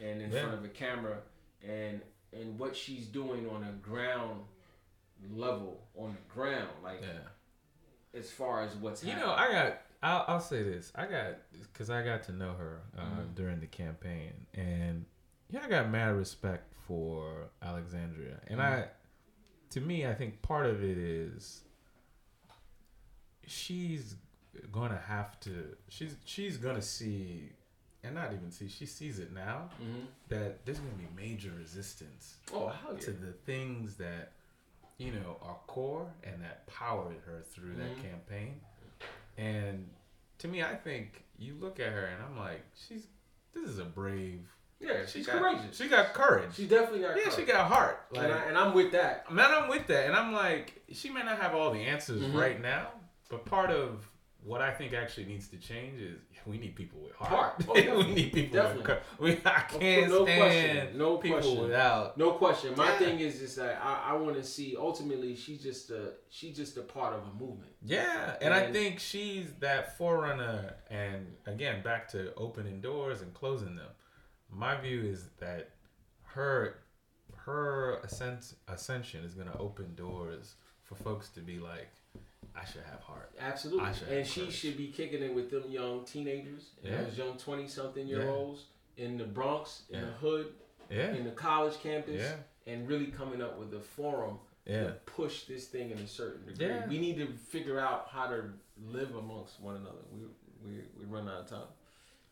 [0.00, 0.42] and in Yeah.
[0.42, 1.18] front of a camera,
[1.66, 2.00] and
[2.32, 4.42] and what she's doing on a ground
[5.34, 8.18] level, on the ground, like yeah.
[8.18, 9.28] as far as what's You happening.
[9.28, 9.80] know, I got.
[10.00, 10.92] I'll, I'll say this.
[10.94, 13.34] I got because I got to know her uh, Mhm.
[13.34, 15.04] during the campaign, and
[15.50, 18.86] yeah, I got mad respect for Alexandria, and I,
[19.70, 21.60] to me, I think part of it is
[23.46, 24.16] she's
[24.72, 25.76] gonna have to.
[25.88, 27.50] She's she's gonna see,
[28.02, 28.68] and not even see.
[28.68, 30.06] She sees it now Mhm.
[30.28, 33.00] that there's gonna be major resistance Oh hell yeah.
[33.00, 34.32] to the things that
[34.96, 38.02] you know are core and that powered her through that Mhm.
[38.02, 38.60] campaign.
[39.36, 39.88] And
[40.38, 43.06] to me, I think you look at her and I'm like, she's
[43.52, 44.48] this is a brave.
[44.80, 45.76] Yeah, She she's got, courageous.
[45.76, 46.54] She got courage.
[46.54, 47.16] She definitely got.
[47.16, 47.36] yeah, courage.
[47.36, 48.00] she got heart.
[48.12, 49.30] Like, and, I, and I'm with that.
[49.32, 52.34] man, I'm with that, and I'm like, she may not have all the answers Mhm.
[52.34, 52.88] right now,
[53.28, 54.08] but part of
[54.44, 57.60] what I think actually needs to change is we need people with heart.
[57.62, 57.64] Heart.
[57.90, 58.78] Oh, we need people Definitely.
[58.78, 59.02] with courage.
[59.18, 60.98] We, I can't no stand question.
[60.98, 61.60] No people question.
[61.60, 62.16] without.
[62.16, 62.74] No question.
[62.76, 62.98] My Yeah.
[62.98, 64.74] thing is, is that I, I want to see.
[64.78, 67.72] Ultimately, she's just a she's just a part of a movement.
[67.84, 70.76] Yeah, and I think she's that forerunner.
[70.88, 73.88] And again, back to opening doors and closing them.
[74.50, 75.70] My view is that
[76.22, 76.78] her
[77.44, 81.88] her ascent, ascension is going to open doors for folks to be like,
[82.54, 83.32] I should have heart.
[83.38, 83.88] Absolutely.
[84.10, 84.54] And she courage.
[84.54, 87.02] should be kicking it with them young teenagers, and Yeah.
[87.04, 88.30] those young twenty something year Yeah.
[88.30, 88.64] olds
[88.96, 90.06] in the Bronx, in Yeah.
[90.06, 90.54] the hood,
[90.90, 92.32] in the college campus,
[92.66, 96.80] and really coming up with a forum to push this thing in a certain degree.
[96.88, 100.02] We need to figure out how to live amongst one another.
[100.12, 100.26] We
[100.64, 101.68] we we run out of time.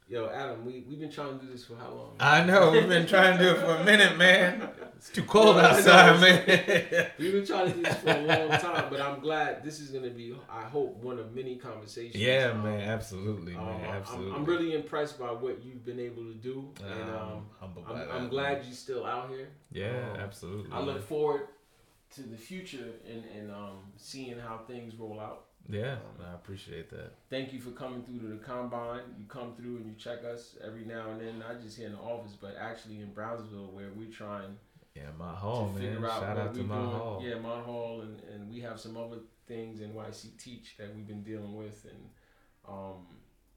[0.09, 2.11] Yo, Adam, we we've been trying to do this for how long?
[2.21, 2.71] I know.
[2.71, 4.69] We've been trying to do it for a minute, man.
[4.95, 7.11] It's too cold outside, man.
[7.19, 9.91] We've been trying to do this for a long time, but I'm glad this is
[9.91, 12.15] going to be, I hope, one of many conversations.
[12.23, 12.81] yeah, Um, man.
[12.89, 13.81] Absolutely, um, man.
[13.85, 14.33] I'm- Absolutely.
[14.37, 18.29] I'm, really impressed by what you've been able to do, and Um, I'm, I'm man.
[18.29, 19.49] glad you're still out here.
[19.73, 20.71] Yeah, Um, absolutely.
[20.73, 21.49] I look forward
[22.15, 25.46] to the future and, and um, seeing how things roll out.
[25.69, 27.13] Yeah, um, I appreciate that.
[27.31, 29.01] Thank you for coming through to the combine.
[29.19, 31.93] You come through and you check us every now and then, not just here in
[31.93, 34.57] the office, but actually in Brownsville, where we're trying
[34.95, 36.05] Yeah, my hall, to man.
[36.05, 36.87] out Shout out to my doing.
[36.89, 37.23] hall.
[37.25, 39.19] Yeah, my hall, and, and we have some other
[39.49, 42.09] things in YC Teach that we've been dealing with, and
[42.69, 43.07] um,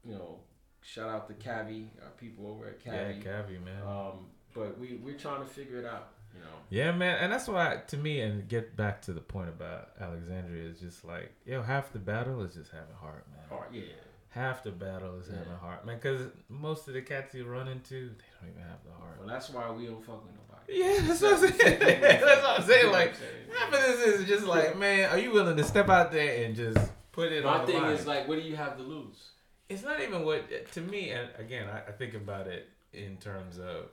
[0.04, 0.40] you know,
[0.82, 3.22] shout out to Cavi, our people over at Yeah, Cavi.
[3.24, 3.82] Cavi, man.
[3.86, 6.08] um, but we we're trying to figure it out.
[6.40, 9.48] You know, Yeah, man, and that's why to me, and get back to the point
[9.48, 13.48] about Alexandria is just like, yo, half the battle is just having heart, man.
[13.48, 13.82] Heart, yeah.
[14.30, 15.38] Half the battle is Yeah.
[15.38, 18.82] having heart, man, because most of the cats you run into, they don't even have
[18.84, 19.18] the heart.
[19.18, 20.78] Well, that's why we don't fuck with nobody.
[20.78, 21.78] Yeah, that's what I'm saying.
[22.00, 22.92] that's what I'm saying.
[22.92, 23.14] Like,
[23.52, 26.54] half of this is just like, man, are you willing to step out there and
[26.54, 26.78] just
[27.12, 27.92] put it My on the thing line?
[27.92, 29.30] is like, what do you have to lose?
[29.68, 30.42] it's not even what
[30.72, 33.86] to me and again I, I think about it in terms of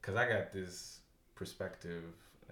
[0.00, 0.99] because i got this
[1.40, 2.04] perspective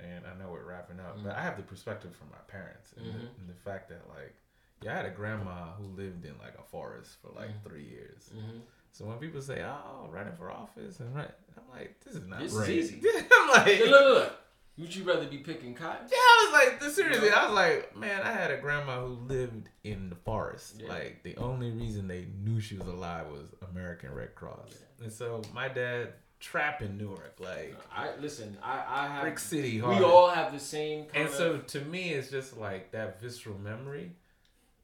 [0.03, 3.05] and i know we're wrapping up but i have the perspective from my parents and,
[3.07, 3.39] the, Mhm.
[3.39, 4.35] and the fact that like
[4.83, 7.63] yeah i had a grandma who lived in like a forest for like Mhm.
[7.67, 8.59] three years Mm-hmm.
[8.93, 12.41] so when people say oh running for office and right i'm like this is not
[12.41, 13.03] This is easy.
[13.41, 14.33] i'm like Hey, look, look, look.
[14.79, 16.07] Would you rather be picking cotton?
[16.09, 19.69] Yeah, I was like, seriously, I was like, man, I had a grandma who lived
[19.83, 20.77] in the forest.
[20.81, 20.89] Yeah.
[20.89, 24.71] Like, the only reason they knew she was alive was American Red Cross.
[25.03, 28.57] And so my dad trapped in Newark, like I listen.
[28.63, 29.23] I I have.
[29.23, 29.81] Brick City.
[29.81, 31.07] we all have the same.
[31.07, 34.13] Kind and so of, to me, it's just like that visceral memory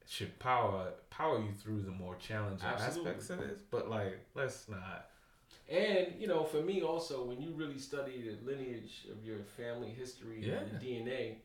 [0.07, 3.11] should power power you through the more challenging Absolutely.
[3.11, 3.59] aspects of this.
[3.71, 5.07] But like, let's not.
[5.69, 9.89] and you know, for me also, when you really study the lineage of your family
[9.89, 10.55] history Yeah.
[10.59, 11.35] and the DNA.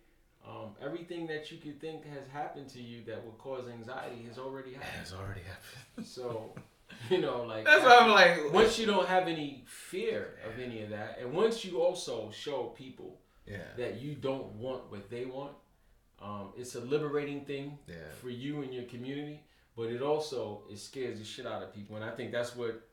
[0.49, 4.39] Um, everything that you could think has happened to you that would cause anxiety has
[4.39, 4.93] already happened.
[5.03, 6.07] It's already happened.
[6.07, 6.55] So,
[7.11, 10.83] you know, like That's why I'm like, once you don't have any fear of any
[10.83, 15.25] of that, and once you also show people yeah, that you don't want what they
[15.25, 15.53] want,
[16.21, 17.95] um, it's a liberating thing Yeah.
[18.21, 19.43] for you and your community.
[19.77, 22.87] But it also it scares the shit out of people, and I think that's what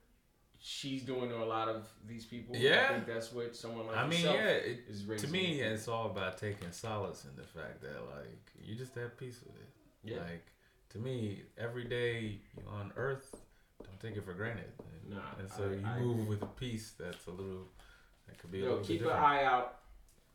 [0.60, 2.56] she's doing to a lot of these people.
[2.56, 2.88] Yeah.
[2.90, 4.48] I think that's what someone like I mean, yeah.
[4.48, 8.76] It, is to me, it's all about taking solace in the fact that like you
[8.76, 9.70] just have peace with it.
[10.04, 10.18] Yeah.
[10.20, 10.46] Like
[10.90, 13.36] to me, every day on Earth,
[13.84, 14.66] don't take it for granted.
[14.80, 16.26] And, Nah, and so I- you I move agree.
[16.30, 17.68] with a piece that's a little
[18.28, 19.76] that could be a Yo, little keep bit an eye out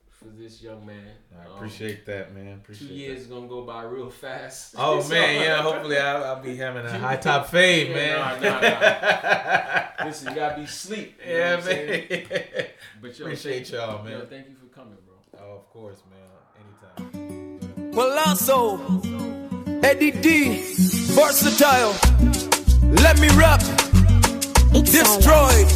[0.09, 1.11] for this young man.
[1.39, 2.63] I Um, appreciate that, man.
[2.67, 3.21] Two years that.
[3.23, 4.75] is gonna go by real fast.
[4.79, 5.61] Oh So- man, yeah.
[5.63, 8.43] Hopefully, I'll, I'll be having a high top fade, Yeah, man.
[8.43, 11.21] nah, nah, Listen, you gotta be sleep.
[11.21, 12.09] You know yeah, what I'm saying?
[12.31, 12.67] man.
[13.03, 14.13] But yo, Appreciate thank, y'all, man.
[14.13, 15.41] Yo, thank you for coming, bro.
[15.41, 17.03] Oh, of course, man.
[17.13, 17.91] Anytime.
[17.93, 18.79] Well, also,
[19.83, 20.63] Eddie D,
[21.15, 21.93] versatile.
[23.01, 23.92] Let me rap.
[24.73, 25.69] Destroyed.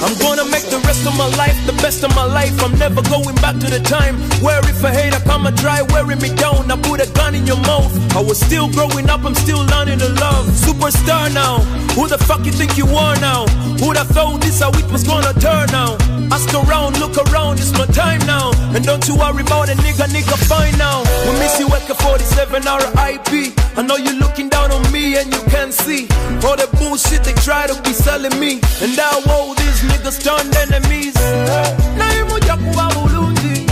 [0.00, 2.52] I'm gonna make the rest of my life the best of my life.
[2.64, 6.20] I'm never going back to the time where if a hater come and try wearing
[6.20, 7.92] me down, I put a gun in your mouth.
[8.16, 10.46] I was still growing up, I'm still learning to love.
[10.48, 11.60] Superstar now.
[11.92, 13.46] Who the fuck you think you are now?
[13.80, 15.96] Who'd have thought this how it was gonna turn now?
[16.32, 18.52] Ask around, look around, it's my time now.
[18.74, 21.02] And don't you worry about a nigga, nigga, fine now.
[21.26, 23.58] We miss you at 47 RIP.
[23.76, 26.08] I know you're looking down on me and you can't see
[26.44, 28.37] all the bullshit they try to be selling me.
[28.40, 31.14] And now all these niggas turned enemies.
[31.98, 33.66] Naye mujja kuba bulungi.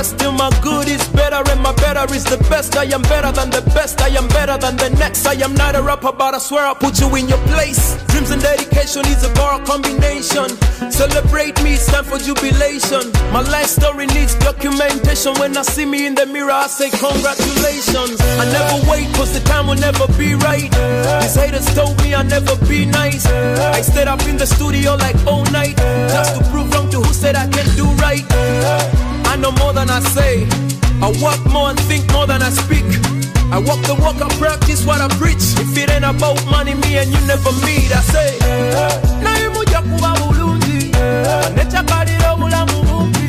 [0.00, 2.74] Rest till my good is better and my better is the best.
[2.76, 5.26] I am better than the best, I am better than the next.
[5.26, 7.82] I am not a rapper, but I swear I'll put you in your place.
[8.10, 10.48] Dreams and dedication is a bar combination.
[10.90, 13.12] Celebrate me, it's time for jubilation.
[13.36, 15.34] My life story needs documentation.
[15.40, 18.16] When I see me in the mirror, I say congratulations.
[18.42, 20.70] I never wait, cause the time will never be right.
[21.20, 23.26] These haters told me I'll never be nice.
[23.78, 25.76] I stayed up in the studio like all night,
[26.14, 29.09] just to prove wrong to who said I can do right.
[29.32, 30.46] I know more than I say.
[31.00, 32.84] I work more and think more than I speak.
[33.52, 35.42] I walk the walk, I practice what I preach.
[35.62, 37.90] If it ain't about money, me and you never meet.
[37.94, 38.38] I say,
[39.24, 40.90] naye mujja kuba bulungi.
[41.56, 43.28] Nekyakalira obulamu bumpi.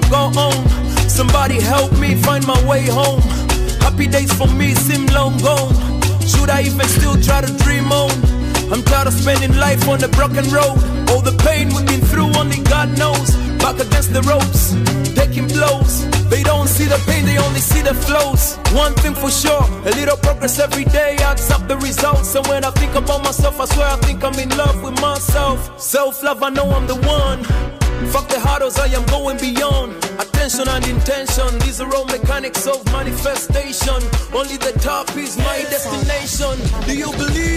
[0.00, 0.68] Never go home.
[1.08, 3.20] Somebody help me find my way home.
[3.80, 5.74] Happy days for me seem long gone.
[6.20, 8.10] Should I even still try to dream on?
[8.72, 10.78] I'm tired of spending life on the broken road.
[11.10, 13.34] All the pain we've been through, only God knows.
[13.58, 14.74] Back against the ropes,
[15.14, 16.06] taking blows.
[16.28, 18.56] They don't see the pain, they only see the flows.
[18.74, 22.34] One thing for sure, a little progress every day adds up the results.
[22.34, 25.80] And when I think about myself, I swear I think I'm in love with myself.
[25.80, 27.77] Self love, I know I'm the one.
[28.12, 29.96] Fuck the hurdles, I am going beyond.
[30.18, 34.00] Attention and intention, these are all mechanics of manifestation.
[34.32, 36.56] Only the top is my destination.
[36.86, 37.48] Do you believe?